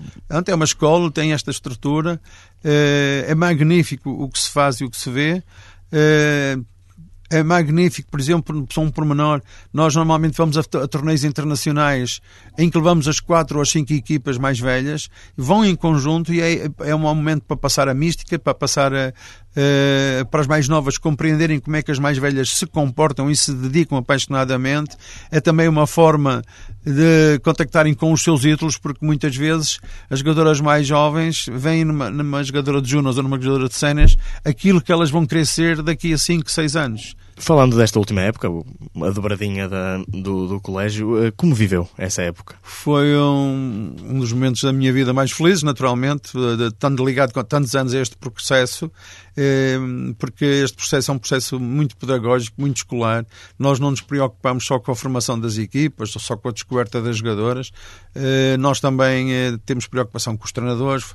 É 0.46 0.54
uma 0.54 0.64
escola, 0.64 1.10
tem 1.10 1.34
esta 1.34 1.50
estrutura, 1.50 2.18
eh, 2.64 3.26
é 3.28 3.34
magnífico 3.34 4.08
o 4.10 4.30
que 4.30 4.40
se 4.40 4.50
faz 4.50 4.80
e 4.80 4.84
o 4.84 4.90
que 4.90 4.96
se 4.96 5.10
vê. 5.10 5.42
Eh, 5.92 6.56
é 7.30 7.44
magnífico, 7.44 8.10
por 8.10 8.18
exemplo, 8.18 8.66
só 8.72 8.80
um 8.80 8.90
pormenor, 8.90 9.40
nós 9.72 9.94
normalmente 9.94 10.36
vamos 10.36 10.58
a, 10.58 10.60
a, 10.60 10.88
torneios 10.88 11.22
internacionais 11.22 12.20
em 12.58 12.68
que 12.68 12.76
levamos 12.76 13.06
as 13.06 13.20
quatro 13.20 13.58
ou 13.58 13.62
as 13.62 13.70
cinco 13.70 13.92
equipas 13.92 14.36
mais 14.36 14.58
velhas, 14.58 15.08
vão 15.36 15.64
em 15.64 15.76
conjunto 15.76 16.34
e 16.34 16.40
é, 16.40 16.68
é 16.80 16.94
um 16.94 16.98
momento 16.98 17.44
para 17.44 17.56
passar 17.56 17.88
a 17.88 17.94
mística, 17.94 18.36
para 18.36 18.52
passar 18.52 18.92
a, 18.92 19.12
Uh, 19.50 20.24
para 20.26 20.42
as 20.42 20.46
mais 20.46 20.68
novas 20.68 20.96
compreenderem 20.96 21.58
como 21.58 21.74
é 21.74 21.82
que 21.82 21.90
as 21.90 21.98
mais 21.98 22.16
velhas 22.18 22.50
se 22.56 22.66
comportam 22.66 23.28
e 23.28 23.36
se 23.36 23.52
dedicam 23.52 23.98
apaixonadamente. 23.98 24.96
É 25.30 25.40
também 25.40 25.66
uma 25.66 25.86
forma 25.86 26.42
de 26.84 27.38
contactarem 27.42 27.92
com 27.92 28.12
os 28.12 28.22
seus 28.22 28.44
ídolos, 28.44 28.78
porque 28.78 29.04
muitas 29.04 29.34
vezes 29.34 29.80
as 30.08 30.20
jogadoras 30.20 30.60
mais 30.60 30.86
jovens 30.86 31.46
veem 31.52 31.84
numa, 31.84 32.10
numa 32.10 32.44
jogadora 32.44 32.80
de 32.80 32.88
Junos 32.88 33.16
ou 33.16 33.22
numa 33.22 33.40
jogadora 33.40 33.68
de 33.68 33.74
Cenas 33.74 34.16
aquilo 34.44 34.80
que 34.80 34.92
elas 34.92 35.10
vão 35.10 35.26
crescer 35.26 35.82
daqui 35.82 36.12
a 36.12 36.18
5, 36.18 36.50
6 36.50 36.76
anos. 36.76 37.16
Falando 37.40 37.74
desta 37.74 37.98
última 37.98 38.20
época, 38.20 38.48
a 38.48 39.10
dobradinha 39.10 39.66
da, 39.66 39.96
do, 40.06 40.46
do, 40.46 40.60
colégio, 40.60 41.24
eh, 41.24 41.32
como 41.34 41.54
viveu 41.54 41.88
essa 41.96 42.20
época? 42.20 42.54
Foi 42.62 43.16
um, 43.16 43.96
um, 44.10 44.18
dos 44.18 44.30
momentos 44.30 44.62
da 44.62 44.70
minha 44.74 44.92
vida 44.92 45.14
mais 45.14 45.32
felizes, 45.32 45.62
naturalmente, 45.62 46.32
de, 46.34 46.66
estando 46.66 47.02
ligado 47.02 47.32
com 47.32 47.42
tantos 47.42 47.74
anos 47.74 47.94
a 47.94 47.98
este 47.98 48.14
processo, 48.18 48.92
eh, 49.29 49.29
porque 50.18 50.44
este 50.44 50.76
processo 50.76 51.10
é 51.10 51.14
um 51.14 51.18
processo 51.18 51.60
muito 51.60 51.96
pedagógico, 51.96 52.60
muito 52.60 52.78
escolar. 52.78 53.24
Nós 53.58 53.78
não 53.78 53.90
nos 53.90 54.00
preocupamos 54.00 54.64
só 54.64 54.78
com 54.78 54.92
a 54.92 54.94
formação 54.94 55.38
das 55.38 55.56
equipas, 55.56 56.10
só 56.10 56.36
com 56.36 56.48
a 56.48 56.52
descoberta 56.52 57.00
das 57.00 57.18
jogadoras. 57.18 57.70
Eh, 58.14 58.56
nós 58.58 58.80
também 58.80 59.28
temos 59.64 59.86
preocupação 59.86 60.36
com 60.36 60.44
os 60.44 60.52
treinadores, 60.52 61.14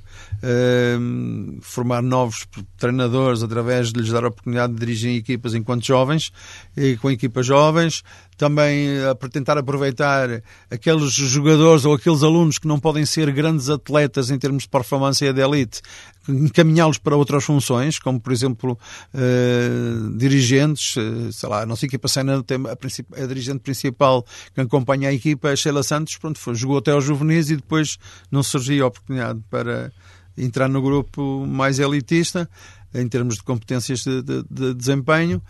formar 1.62 2.02
novos 2.02 2.48
treinadores 2.78 3.44
através 3.44 3.92
de 3.92 4.00
lhes 4.00 4.10
dar 4.12 4.24
a 4.24 4.28
oportunidade 4.28 4.74
de 4.74 4.80
dirigir 4.80 5.18
equipas 5.18 5.54
enquanto 5.54 5.86
jovens 5.86 6.06
jovens, 6.06 6.32
e 6.76 6.98
com 6.98 7.10
equipas 7.10 7.46
jovens, 7.46 8.04
também 8.38 8.88
eh, 8.88 9.14
para 9.14 9.30
tentar 9.30 9.58
aproveitar 9.58 10.42
aqueles 10.70 11.14
jogadores 11.14 11.86
ou 11.86 11.94
aqueles 11.94 12.24
alunos 12.24 12.58
que 12.58 12.68
não 12.68 12.80
podem 12.80 13.06
ser 13.06 13.32
grandes 13.32 13.70
atletas 13.70 14.30
em 14.30 14.38
termos 14.38 14.64
de 14.64 14.70
performance 14.70 15.34
de 15.34 15.42
elite, 15.42 15.82
encaminhá-los 16.28 16.98
para 16.98 17.16
outras 17.16 17.44
funções, 17.44 18.00
como 18.00 18.20
por 18.20 18.34
exemplo 18.34 18.78
uh, 19.14 20.18
dirigentes, 20.18 20.96
uh, 20.98 21.32
sei 21.32 21.50
lá, 21.50 21.62
a 21.62 21.66
nossa 21.66 21.86
equipa 21.86 22.08
cena 22.08 22.44
tem 22.44 22.58
a, 22.66 23.24
a, 23.24 23.28
dirigente 23.28 23.60
principal 23.60 24.26
que 24.54 24.62
acompanha 24.62 25.10
a 25.10 25.14
equipa, 25.14 25.50
a 25.50 25.56
Sheila 25.56 25.84
Santos, 25.84 26.18
pronto, 26.18 26.40
foi, 26.40 26.56
jogou 26.56 26.78
até 26.78 26.92
aos 26.92 27.04
juvenis 27.04 27.50
e 27.50 27.56
depois 27.56 27.98
não 28.32 28.44
surgiu 28.44 28.86
a 28.86 28.88
oportunidade 28.88 29.40
para 29.50 29.92
entrar 30.38 30.68
no 30.68 30.82
grupo 30.82 31.46
mais 31.46 31.80
elitista 31.80 32.50
em 32.94 33.08
termos 33.08 33.36
de 33.36 33.44
competências 33.44 34.04
de, 34.04 34.22
de, 34.22 34.44
de 34.50 34.74
desempenho 34.74 35.42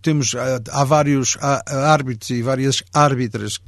temos, 0.00 0.34
há 0.34 0.84
vários 0.84 1.36
árbitros 1.40 2.30
e 2.30 2.42
várias 2.42 2.82
árbitras 2.94 3.60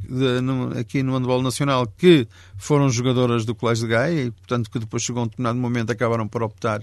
aqui 0.78 1.02
no 1.02 1.12
handball 1.16 1.42
nacional 1.42 1.86
que 1.86 2.26
foram 2.56 2.88
jogadoras 2.88 3.44
do 3.44 3.54
Colégio 3.54 3.86
de 3.86 3.92
Gaia 3.92 4.22
e, 4.24 4.30
portanto, 4.30 4.70
que 4.70 4.78
depois 4.78 5.02
chegou 5.02 5.20
a 5.20 5.24
um 5.24 5.28
determinado 5.28 5.58
momento 5.58 5.90
acabaram 5.90 6.26
por 6.26 6.42
optar 6.42 6.82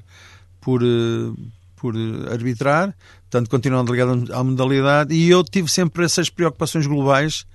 por, 0.61 0.81
eh, 0.83 1.33
por 1.75 1.95
arbitrar, 2.31 2.95
portanto, 3.29 3.49
continuam 3.49 3.85
ligados 3.85 4.29
à 4.31 4.43
modalidade. 4.43 5.13
E 5.13 5.29
eu 5.29 5.43
tive 5.43 5.69
sempre 5.69 6.05
essas 6.05 6.29
preocupações 6.29 6.85
globais 6.87 7.45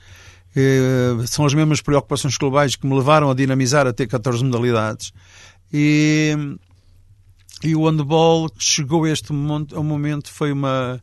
eh, 0.54 1.14
são 1.26 1.46
as 1.46 1.54
mesmas 1.54 1.80
preocupações 1.80 2.36
globais 2.36 2.74
que 2.74 2.86
me 2.86 2.96
levaram 2.96 3.30
a 3.30 3.34
dinamizar 3.34 3.86
a 3.86 3.92
ter 3.92 4.06
14 4.06 4.44
modalidades. 4.44 5.12
E 5.72 6.36
e 7.62 7.76
o 7.76 7.88
handball 7.88 8.48
que 8.48 8.62
chegou 8.64 9.04
a 9.04 9.10
este 9.10 9.32
momento, 9.32 9.76
ao 9.76 9.82
momento 9.82 10.30
foi 10.32 10.50
uma, 10.50 11.00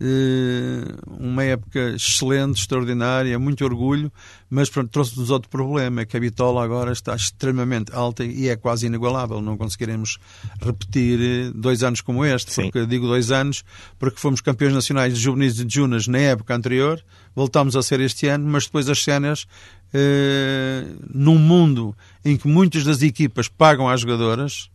uh, 0.00 1.16
uma 1.18 1.42
época 1.42 1.94
excelente, 1.94 2.60
extraordinária, 2.60 3.38
muito 3.38 3.64
orgulho, 3.64 4.12
mas 4.48 4.68
trouxe-nos 4.90 5.30
outro 5.30 5.48
problema, 5.48 6.04
que 6.04 6.16
a 6.16 6.20
bitola 6.20 6.62
agora 6.62 6.92
está 6.92 7.14
extremamente 7.16 7.94
alta 7.94 8.24
e 8.24 8.48
é 8.48 8.56
quase 8.56 8.86
inigualável. 8.86 9.40
Não 9.40 9.56
conseguiremos 9.56 10.18
repetir 10.60 11.18
eh, 11.20 11.52
dois 11.54 11.82
anos 11.82 12.00
como 12.00 12.24
este, 12.24 12.52
Sim. 12.52 12.62
porque 12.64 12.86
digo 12.86 13.06
dois 13.06 13.30
anos, 13.30 13.64
porque 13.98 14.20
fomos 14.20 14.40
campeões 14.40 14.74
nacionais 14.74 15.14
de 15.14 15.20
juvenis 15.20 15.58
e 15.58 15.64
de 15.64 15.74
junas 15.74 16.06
na 16.06 16.18
época 16.18 16.54
anterior, 16.54 17.02
voltámos 17.34 17.74
a 17.74 17.82
ser 17.82 18.00
este 18.00 18.28
ano, 18.28 18.46
mas 18.46 18.66
depois 18.66 18.88
as 18.88 19.02
cenas, 19.02 19.46
uh, 19.94 20.96
num 21.12 21.38
mundo 21.38 21.96
em 22.24 22.36
que 22.36 22.46
muitas 22.46 22.84
das 22.84 23.02
equipas 23.02 23.48
pagam 23.48 23.88
às 23.88 24.02
jogadoras, 24.02 24.70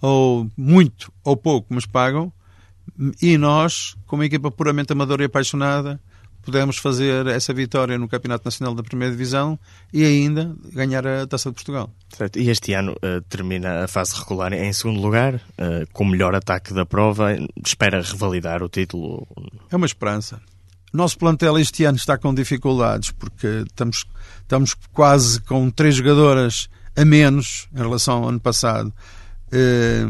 ou 0.00 0.50
muito 0.56 1.12
ou 1.24 1.36
pouco, 1.36 1.72
mas 1.74 1.86
pagam, 1.86 2.32
e 3.20 3.36
nós, 3.36 3.94
como 4.06 4.22
equipa 4.22 4.50
puramente 4.50 4.92
amadora 4.92 5.22
e 5.22 5.26
apaixonada, 5.26 6.00
pudemos 6.42 6.78
fazer 6.78 7.26
essa 7.26 7.52
vitória 7.52 7.98
no 7.98 8.08
Campeonato 8.08 8.44
Nacional 8.44 8.72
da 8.74 8.82
Primeira 8.82 9.12
Divisão 9.12 9.58
e 9.92 10.04
ainda 10.04 10.54
ganhar 10.72 11.04
a 11.04 11.26
Taça 11.26 11.50
de 11.50 11.54
Portugal. 11.54 11.90
Certo. 12.08 12.38
E 12.38 12.48
este 12.48 12.72
ano 12.72 12.92
uh, 12.92 13.20
termina 13.28 13.84
a 13.84 13.88
fase 13.88 14.16
regular 14.16 14.52
em 14.52 14.72
segundo 14.72 15.00
lugar, 15.00 15.34
uh, 15.34 15.86
com 15.92 16.04
o 16.04 16.06
melhor 16.06 16.36
ataque 16.36 16.72
da 16.72 16.86
prova. 16.86 17.36
Espera 17.64 18.00
revalidar 18.00 18.62
o 18.62 18.68
título? 18.68 19.26
É 19.70 19.76
uma 19.76 19.86
esperança. 19.86 20.40
Nosso 20.92 21.18
plantel 21.18 21.58
este 21.58 21.84
ano 21.84 21.96
está 21.96 22.16
com 22.16 22.32
dificuldades 22.32 23.10
porque 23.10 23.64
estamos, 23.66 24.04
estamos 24.40 24.74
quase 24.92 25.40
com 25.42 25.68
três 25.68 25.96
jogadoras 25.96 26.68
a 26.96 27.04
menos 27.04 27.68
em 27.74 27.78
relação 27.78 28.22
ao 28.22 28.28
ano 28.28 28.40
passado. 28.40 28.92
Eh, 29.52 30.06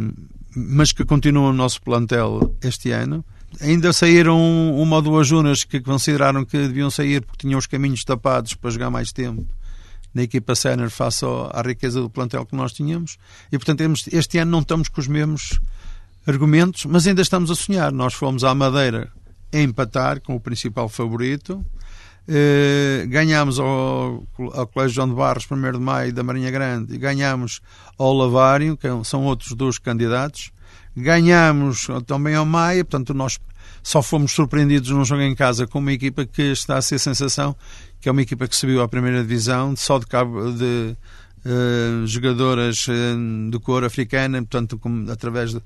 mas 0.57 0.91
que 0.91 1.05
continuam 1.05 1.53
no 1.53 1.59
nosso 1.59 1.83
plantel 1.83 2.57
este 2.63 2.91
ano. 2.91 3.25
Ainda 3.61 3.93
saíram 3.93 4.39
uma 4.75 4.97
ou 4.97 5.03
duas 5.03 5.27
junas 5.27 5.65
que 5.65 5.81
consideraram 5.81 6.45
que 6.45 6.57
deviam 6.57 6.91
sair 6.91 7.23
porque 7.23 7.47
tinham 7.47 7.59
os 7.59 7.67
caminhos 7.67 8.05
tapados 8.05 8.55
para 8.55 8.71
jogar 8.71 8.91
mais 8.91 9.13
tempo 9.13 9.47
na 10.15 10.23
equipa 10.23 10.55
sénior 10.55 10.89
face 10.89 11.27
à 11.53 11.61
riqueza 11.61 12.01
do 12.01 12.09
plantel 12.09 12.47
que 12.47 12.57
nós 12.57 12.73
tínhamos. 12.73 13.19
E, 13.53 13.59
portanto, 13.59 13.83
este 14.13 14.39
ano 14.39 14.51
não 14.51 14.61
estamos 14.61 14.89
com 14.89 14.99
os 14.99 15.07
mesmos 15.07 15.61
argumentos, 16.27 16.87
mas 16.87 17.07
ainda 17.07 17.21
estamos 17.21 17.51
a 17.51 17.55
sonhar. 17.55 17.93
Nós 17.93 18.15
fomos 18.15 18.43
à 18.43 18.55
Madeira 18.55 19.13
a 19.53 19.59
empatar 19.59 20.23
com 20.23 20.35
o 20.35 20.41
principal 20.41 20.89
favorito 20.89 21.65
eh, 22.29 23.07
ganhámos 23.09 23.59
ao, 23.59 24.27
ao 24.53 24.67
Colégio 24.67 24.97
João 24.97 25.09
de 25.09 25.15
Barros, 25.15 25.47
1 25.51 25.73
de 25.73 25.79
Maio, 25.79 26.13
da 26.13 26.23
Marinha 26.23 26.51
Grande, 26.51 26.95
e 26.95 26.99
ganhámos 26.99 27.61
ao 27.99 28.13
Lavário, 28.13 28.77
que 28.77 28.89
são 29.05 29.25
outros 29.25 29.53
dois 29.53 29.79
candidatos. 29.79 30.51
Ganhámos 30.97 31.87
também 32.07 32.35
ao 32.35 32.45
Maia, 32.45 32.85
portanto, 32.85 33.15
nós 33.15 33.39
só 33.83 34.03
fomos 34.03 34.33
surpreendidos 34.33 34.91
num 34.91 35.05
jogo 35.05 35.23
em 35.23 35.35
casa 35.35 35.67
com 35.67 35.79
uma 35.79 35.93
equipa 35.93 36.27
que 36.27 36.43
está 36.43 36.77
a 36.77 36.83
ser 36.83 36.99
sensação, 36.99 37.55
que 38.01 38.09
é 38.09 38.13
uma 38.13 38.23
equipa 38.23 38.49
que 38.49 38.57
subiu 38.57 38.83
à 38.83 38.89
primeira 38.89 39.23
divisão, 39.23 39.77
só 39.77 39.99
de 39.99 40.07
cabo 40.07 40.51
de 40.51 40.97
uh, 41.45 42.07
jogadoras 42.07 42.87
uh, 42.89 43.51
de 43.51 43.59
cor 43.61 43.85
africana, 43.85 44.39
portanto, 44.39 44.81
através 45.11 45.53
de. 45.53 45.63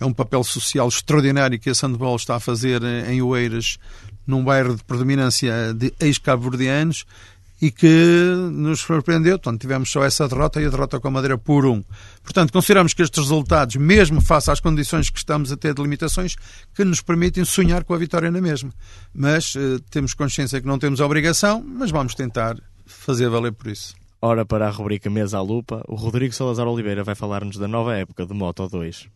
É 0.00 0.04
um 0.04 0.12
papel 0.12 0.42
social 0.42 0.88
extraordinário 0.88 1.60
que 1.60 1.70
a 1.70 1.74
Sandball 1.74 2.16
está 2.16 2.34
a 2.34 2.40
fazer 2.40 2.82
em 2.82 3.22
Oeiras 3.22 3.78
num 4.26 4.42
bairro 4.42 4.76
de 4.76 4.84
predominância 4.84 5.74
de 5.74 5.92
ex-cabo-verdianos 6.00 7.04
e 7.62 7.70
que 7.70 8.34
nos 8.50 8.80
surpreendeu. 8.80 9.38
Portanto, 9.38 9.60
tivemos 9.60 9.88
só 9.88 10.04
essa 10.04 10.26
derrota 10.26 10.60
e 10.60 10.66
a 10.66 10.68
derrota 10.68 10.98
com 10.98 11.06
a 11.06 11.10
Madeira 11.12 11.38
por 11.38 11.64
um. 11.64 11.82
Portanto, 12.24 12.52
consideramos 12.52 12.92
que 12.92 13.02
estes 13.02 13.22
resultados, 13.22 13.76
mesmo 13.76 14.20
face 14.20 14.50
às 14.50 14.58
condições 14.58 15.08
que 15.08 15.18
estamos 15.18 15.52
a 15.52 15.56
ter 15.56 15.72
de 15.72 15.80
limitações, 15.80 16.34
que 16.74 16.84
nos 16.84 17.00
permitem 17.00 17.44
sonhar 17.44 17.84
com 17.84 17.94
a 17.94 17.98
vitória 17.98 18.32
na 18.32 18.40
mesma. 18.40 18.72
Mas 19.14 19.54
eh, 19.56 19.78
temos 19.90 20.12
consciência 20.12 20.60
que 20.60 20.66
não 20.66 20.76
temos 20.76 21.00
a 21.00 21.06
obrigação, 21.06 21.64
mas 21.64 21.92
vamos 21.92 22.16
tentar 22.16 22.56
fazer 22.84 23.28
valer 23.28 23.52
por 23.52 23.68
isso. 23.68 23.94
Ora, 24.20 24.44
para 24.44 24.66
a 24.66 24.70
rubrica 24.70 25.08
Mesa 25.08 25.38
à 25.38 25.40
Lupa, 25.40 25.84
o 25.86 25.94
Rodrigo 25.94 26.34
Salazar 26.34 26.66
Oliveira 26.66 27.04
vai 27.04 27.14
falar-nos 27.14 27.58
da 27.58 27.68
nova 27.68 27.96
época 27.96 28.26
de 28.26 28.34
Moto 28.34 28.68
2. 28.68 29.08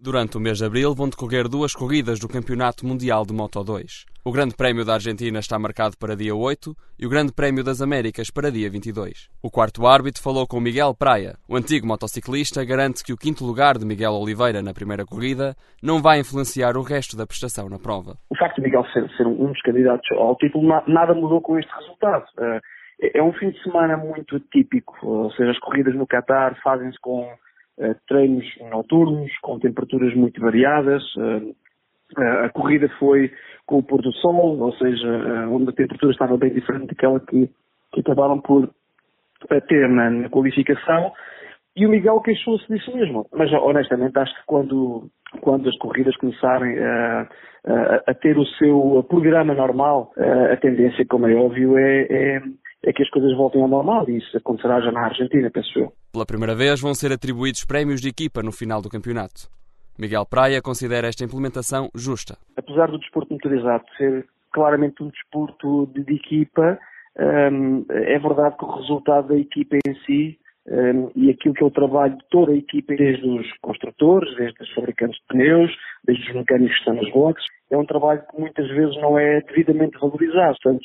Durante 0.00 0.36
o 0.36 0.40
mês 0.40 0.58
de 0.58 0.64
abril 0.64 0.94
vão 0.94 1.08
decorrer 1.08 1.48
duas 1.48 1.74
corridas 1.74 2.20
do 2.20 2.28
Campeonato 2.28 2.86
Mundial 2.86 3.26
de 3.26 3.34
Moto 3.34 3.64
2. 3.64 4.06
O 4.24 4.30
Grande 4.30 4.54
Prémio 4.54 4.84
da 4.84 4.94
Argentina 4.94 5.40
está 5.40 5.58
marcado 5.58 5.96
para 5.98 6.14
dia 6.14 6.36
8 6.36 6.72
e 7.00 7.04
o 7.04 7.10
Grande 7.10 7.32
Prémio 7.32 7.64
das 7.64 7.82
Américas 7.82 8.30
para 8.30 8.48
dia 8.48 8.70
22. 8.70 9.28
O 9.42 9.50
quarto 9.50 9.88
árbitro 9.88 10.22
falou 10.22 10.46
com 10.46 10.60
Miguel 10.60 10.94
Praia. 10.94 11.34
O 11.48 11.56
antigo 11.56 11.84
motociclista 11.84 12.64
garante 12.64 13.02
que 13.02 13.12
o 13.12 13.16
quinto 13.16 13.44
lugar 13.44 13.76
de 13.76 13.84
Miguel 13.84 14.12
Oliveira 14.12 14.62
na 14.62 14.72
primeira 14.72 15.04
corrida 15.04 15.56
não 15.82 16.00
vai 16.00 16.20
influenciar 16.20 16.76
o 16.76 16.82
resto 16.82 17.16
da 17.16 17.26
prestação 17.26 17.68
na 17.68 17.80
prova. 17.80 18.14
O 18.30 18.36
facto 18.36 18.58
de 18.58 18.62
Miguel 18.62 18.84
ser, 18.92 19.10
ser 19.16 19.26
um 19.26 19.50
dos 19.50 19.60
candidatos 19.62 20.06
ao 20.12 20.36
título, 20.36 20.62
nada 20.86 21.12
mudou 21.12 21.40
com 21.40 21.58
este 21.58 21.74
resultado. 21.74 22.24
Eh, 22.38 23.18
é 23.18 23.22
um 23.22 23.32
fim 23.32 23.50
de 23.50 23.60
semana 23.64 23.96
muito 23.96 24.38
típico, 24.38 24.94
ou 25.02 25.32
seja, 25.32 25.50
as 25.50 25.58
corridas 25.58 25.96
no 25.96 26.06
Qatar 26.06 26.56
fazem-se 26.62 27.00
com 27.00 27.28
treinos 28.06 28.44
noturnos, 28.70 29.30
com 29.42 29.58
temperaturas 29.58 30.14
muito 30.14 30.40
variadas. 30.40 31.02
Eh, 31.18 31.54
eh, 32.18 32.44
a 32.46 32.48
corrida 32.50 32.88
foi 32.98 33.30
com 33.66 33.78
o 33.78 33.82
pôr 33.82 34.00
do 34.02 34.12
sol, 34.14 34.58
ou 34.58 34.72
seja, 34.74 35.08
onde 35.50 35.70
a 35.70 35.72
temperatura 35.72 36.12
estava 36.12 36.36
bem 36.36 36.52
diferente 36.52 36.88
daquela 36.88 37.20
que, 37.20 37.50
que 37.92 38.00
acabaram 38.00 38.40
por 38.40 38.70
ter 39.68 39.88
na, 39.88 40.10
na 40.10 40.28
qualificação. 40.28 41.12
E 41.76 41.86
o 41.86 41.90
Miguel 41.90 42.20
queixou-se 42.20 42.66
disso 42.66 42.96
mesmo. 42.96 43.26
Mas 43.32 43.52
honestamente 43.52 44.18
acho 44.18 44.34
que 44.34 44.46
quando, 44.46 45.10
quando 45.42 45.68
as 45.68 45.76
corridas 45.76 46.16
começarem 46.16 46.78
a, 46.78 47.28
a, 47.66 48.02
a 48.10 48.14
ter 48.14 48.38
o 48.38 48.46
seu 48.56 49.04
programa 49.08 49.54
normal, 49.54 50.12
a 50.50 50.56
tendência, 50.56 51.04
como 51.06 51.28
é 51.28 51.34
óbvio, 51.34 51.76
é, 51.78 52.06
é 52.10 52.42
é 52.84 52.92
que 52.92 53.02
as 53.02 53.10
coisas 53.10 53.36
voltem 53.36 53.62
ao 53.62 53.68
normal 53.68 54.08
e 54.08 54.18
isso 54.18 54.36
acontecerá 54.36 54.80
já 54.80 54.92
na 54.92 55.06
Argentina, 55.06 55.50
penso 55.50 55.78
eu. 55.78 55.92
Pela 56.12 56.26
primeira 56.26 56.54
vez 56.54 56.80
vão 56.80 56.94
ser 56.94 57.12
atribuídos 57.12 57.64
prémios 57.64 58.00
de 58.00 58.08
equipa 58.08 58.42
no 58.42 58.52
final 58.52 58.80
do 58.80 58.88
campeonato. 58.88 59.48
Miguel 59.98 60.24
Praia 60.24 60.62
considera 60.62 61.08
esta 61.08 61.24
implementação 61.24 61.90
justa. 61.94 62.38
Apesar 62.56 62.88
do 62.90 62.98
desporto 62.98 63.32
motorizado 63.32 63.84
ser 63.96 64.26
claramente 64.52 65.02
um 65.02 65.08
desporto 65.08 65.86
de, 65.92 66.04
de 66.04 66.14
equipa, 66.14 66.78
um, 67.18 67.84
é 67.90 68.18
verdade 68.18 68.56
que 68.56 68.64
o 68.64 68.76
resultado 68.76 69.28
da 69.28 69.36
equipa 69.36 69.76
em 69.76 69.94
si 70.06 70.38
um, 70.68 71.10
e 71.16 71.30
aquilo 71.30 71.54
que 71.54 71.64
é 71.64 71.66
o 71.66 71.70
trabalho 71.70 72.16
de 72.16 72.24
toda 72.30 72.52
a 72.52 72.56
equipa, 72.56 72.94
desde 72.94 73.26
os 73.26 73.46
construtores, 73.60 74.36
desde 74.36 74.62
os 74.62 74.70
fabricantes 74.74 75.18
de 75.18 75.26
pneus, 75.26 75.70
desde 76.04 76.28
os 76.28 76.36
mecânicos 76.36 76.74
que 76.74 76.78
estão 76.80 76.94
nos 76.94 77.10
boxes, 77.12 77.46
é 77.70 77.76
um 77.76 77.86
trabalho 77.86 78.22
que 78.30 78.40
muitas 78.40 78.68
vezes 78.68 78.94
não 78.96 79.18
é 79.18 79.40
devidamente 79.40 79.98
valorizado. 79.98 80.56
Portanto, 80.62 80.84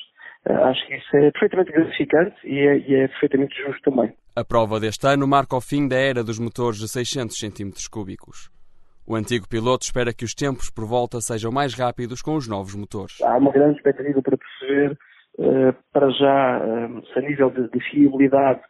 acho 0.51 0.85
que 0.87 0.95
isso 0.95 1.15
é 1.15 1.31
perfeitamente 1.31 1.71
gratificante 1.71 2.35
e 2.43 2.59
é, 2.59 2.77
e 2.77 2.95
é, 2.95 3.07
perfeitamente 3.07 3.55
justo 3.63 3.91
também. 3.91 4.13
A 4.35 4.43
prova 4.43 4.79
deste 4.79 5.07
ano 5.07 5.27
marca 5.27 5.55
o 5.55 5.61
fim 5.61 5.87
da 5.87 5.95
era 5.95 6.23
dos 6.23 6.39
motores 6.39 6.79
de 6.79 6.87
600 6.89 7.37
cm 7.37 7.71
cúbicos. 7.91 8.51
O 9.05 9.15
antigo 9.15 9.47
piloto 9.47 9.83
espera 9.83 10.13
que 10.13 10.23
os 10.23 10.33
tempos 10.33 10.69
por 10.69 10.85
volta 10.85 11.19
sejam 11.19 11.51
mais 11.51 11.73
rápidos 11.73 12.21
com 12.21 12.35
os 12.35 12.47
novos 12.47 12.73
motores. 12.75 13.21
Há 13.21 13.37
uma 13.37 13.51
grande 13.51 13.77
expectativa 13.77 14.21
para 14.21 14.37
perceber, 14.37 14.97
uh, 15.39 15.75
para 15.91 16.09
já, 16.11 16.59
uh, 16.59 17.05
se 17.07 17.19
a 17.19 17.21
nível 17.21 17.49
de, 17.49 17.69
de 17.69 17.79
fiabilidade 17.91 18.61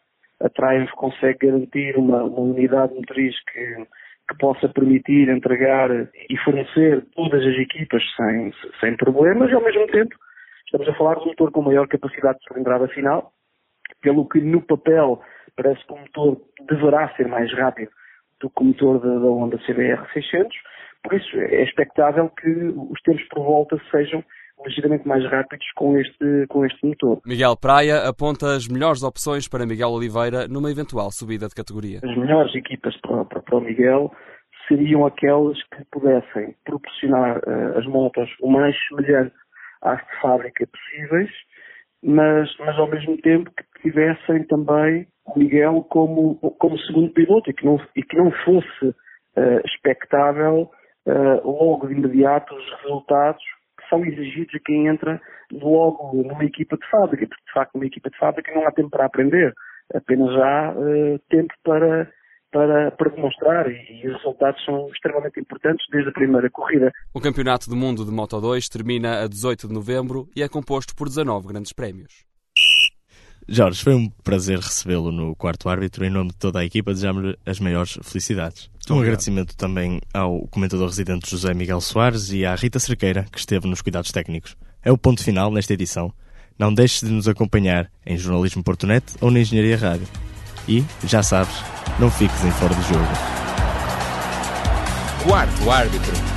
a 0.41 0.49
Triumph 0.49 0.91
consegue 0.97 1.47
garantir 1.47 1.95
uma, 1.97 2.23
uma 2.23 2.39
unidade 2.39 2.93
motriz 2.93 3.35
que, 3.45 3.87
que 4.29 4.37
possa 4.39 4.67
permitir 4.69 5.29
entregar 5.29 5.89
e 5.91 6.37
fornecer 6.43 7.05
todas 7.15 7.41
as 7.45 7.55
equipas 7.55 8.03
sem, 8.17 8.51
sem 8.79 8.97
problemas 8.97 9.49
e, 9.49 9.53
ao 9.53 9.63
mesmo 9.63 9.87
tempo, 9.87 10.15
Estamos 10.73 10.89
a 10.91 10.97
falar 10.97 11.15
de 11.17 11.21
um 11.21 11.25
motor 11.27 11.51
com 11.51 11.61
maior 11.61 11.87
capacidade 11.87 12.39
de 12.39 12.47
cilindrada 12.47 12.87
final, 12.87 13.31
pelo 14.01 14.27
que 14.27 14.41
no 14.41 14.59
papel 14.59 15.21
parece 15.55 15.85
que 15.85 15.93
o 15.93 15.99
motor 15.99 16.41
deverá 16.67 17.13
ser 17.15 17.27
mais 17.27 17.53
rápido 17.53 17.91
do 18.41 18.49
que 18.49 18.59
o 18.59 18.65
motor 18.65 18.99
da, 18.99 19.19
da 19.19 19.27
Honda 19.27 19.59
CBR 19.67 20.03
600, 20.11 20.57
por 21.03 21.13
isso 21.13 21.37
é 21.37 21.61
expectável 21.61 22.27
que 22.29 22.49
os 22.49 22.99
tempos 23.03 23.23
por 23.29 23.43
volta 23.43 23.79
sejam 23.91 24.23
ligeiramente 24.65 25.07
mais 25.07 25.23
rápidos 25.29 25.63
com 25.75 25.95
este, 25.95 26.47
com 26.49 26.65
este 26.65 26.87
motor. 26.87 27.21
Miguel 27.23 27.55
Praia 27.55 28.09
aponta 28.09 28.55
as 28.55 28.67
melhores 28.67 29.03
opções 29.03 29.47
para 29.47 29.67
Miguel 29.67 29.89
Oliveira 29.89 30.47
numa 30.47 30.71
eventual 30.71 31.11
subida 31.11 31.47
de 31.47 31.53
categoria. 31.53 31.99
As 32.03 32.17
melhores 32.17 32.55
equipas 32.55 32.99
para, 33.01 33.23
para, 33.25 33.41
para 33.43 33.57
o 33.57 33.61
Miguel 33.61 34.11
seriam 34.67 35.05
aquelas 35.05 35.61
que 35.65 35.85
pudessem 35.91 36.55
proporcionar 36.65 37.37
uh, 37.37 37.77
as 37.77 37.85
motos 37.85 38.27
o 38.41 38.49
mais 38.49 38.75
semelhante 38.87 39.35
às 39.83 39.99
de 39.99 40.21
fábrica 40.21 40.65
possíveis, 40.67 41.29
mas, 42.03 42.53
mas 42.59 42.77
ao 42.77 42.89
mesmo 42.89 43.17
tempo 43.17 43.51
que 43.51 43.81
tivessem 43.81 44.43
também 44.45 45.07
o 45.25 45.39
Miguel 45.39 45.85
como, 45.89 46.35
como 46.35 46.77
segundo 46.79 47.13
piloto 47.13 47.49
e 47.49 47.53
que 47.53 47.65
não, 47.65 47.79
e 47.95 48.03
que 48.03 48.17
não 48.17 48.31
fosse 48.43 48.85
uh, 48.87 49.59
expectável 49.65 50.69
uh, 51.07 51.47
logo 51.47 51.87
de 51.87 51.93
imediato 51.93 52.53
os 52.53 52.81
resultados 52.81 53.43
que 53.79 53.89
são 53.89 54.03
exigidos 54.05 54.55
a 54.55 54.59
quem 54.65 54.87
entra 54.87 55.21
logo 55.51 56.11
numa 56.23 56.43
equipa 56.43 56.77
de 56.77 56.89
fábrica, 56.89 57.27
porque 57.27 57.45
de 57.45 57.53
facto 57.53 57.75
numa 57.75 57.85
equipa 57.85 58.09
de 58.09 58.17
fábrica 58.17 58.53
não 58.53 58.67
há 58.67 58.71
tempo 58.71 58.89
para 58.89 59.05
aprender, 59.05 59.53
apenas 59.93 60.29
há 60.35 60.73
uh, 60.75 61.19
tempo 61.29 61.53
para 61.63 62.09
para, 62.53 62.91
para 62.91 63.09
demonstrar 63.09 63.69
e, 63.69 64.07
os 64.07 64.13
resultados 64.17 64.63
são 64.63 64.87
extremamente 64.89 65.39
importantes 65.39 65.85
desde 65.91 66.09
a 66.09 66.13
primeira 66.13 66.49
corrida. 66.49 66.93
O 67.13 67.19
Campeonato 67.19 67.69
do 67.69 67.75
Mundo 67.75 68.05
de 68.05 68.11
Moto 68.11 68.39
2 68.39 68.69
termina 68.69 69.23
a 69.23 69.27
18 69.27 69.67
de 69.67 69.73
novembro 69.73 70.29
e 70.35 70.43
é 70.43 70.47
composto 70.47 70.95
por 70.95 71.09
19 71.09 71.47
grandes 71.47 71.73
prémios. 71.73 72.23
Jorge, 73.45 73.83
foi 73.83 73.93
um 73.93 74.09
prazer 74.23 74.57
recebê-lo 74.57 75.11
no 75.11 75.35
quarto 75.35 75.67
árbitro. 75.67 76.05
Em 76.05 76.09
nome 76.09 76.29
de 76.29 76.37
toda 76.37 76.59
a 76.59 76.65
equipa, 76.65 76.91
desejamos-lhe 76.91 77.37
as 77.45 77.59
maiores 77.59 77.99
felicidades. 78.01 78.69
Um 78.89 79.01
agradecimento 79.01 79.57
também 79.57 79.99
ao 80.13 80.47
comentador 80.47 80.87
residente 80.87 81.29
José 81.29 81.53
Miguel 81.53 81.81
Soares 81.81 82.31
e 82.31 82.45
à 82.45 82.55
Rita 82.55 82.79
Cerqueira, 82.79 83.25
que 83.29 83.39
esteve 83.39 83.67
nos 83.67 83.81
cuidados 83.81 84.11
técnicos. 84.11 84.55
É 84.81 84.91
o 84.91 84.97
ponto 84.97 85.21
final 85.21 85.51
nesta 85.51 85.73
edição. 85.73 86.13
Não 86.57 86.73
deixes 86.73 87.01
de 87.01 87.11
nos 87.11 87.27
acompanhar 87.27 87.91
em 88.05 88.17
jornalismo.net 88.17 89.03
ou 89.19 89.29
na 89.29 89.39
Engenharia 89.39 89.75
Rádio. 89.75 90.07
E, 90.67 90.83
já 91.05 91.21
sabes, 91.21 91.55
não 91.99 92.09
fiques 92.09 92.43
em 92.43 92.51
fora 92.51 92.73
de 92.73 92.93
jogo. 92.93 93.07
Quarto 95.23 95.71
árbitro. 95.71 96.32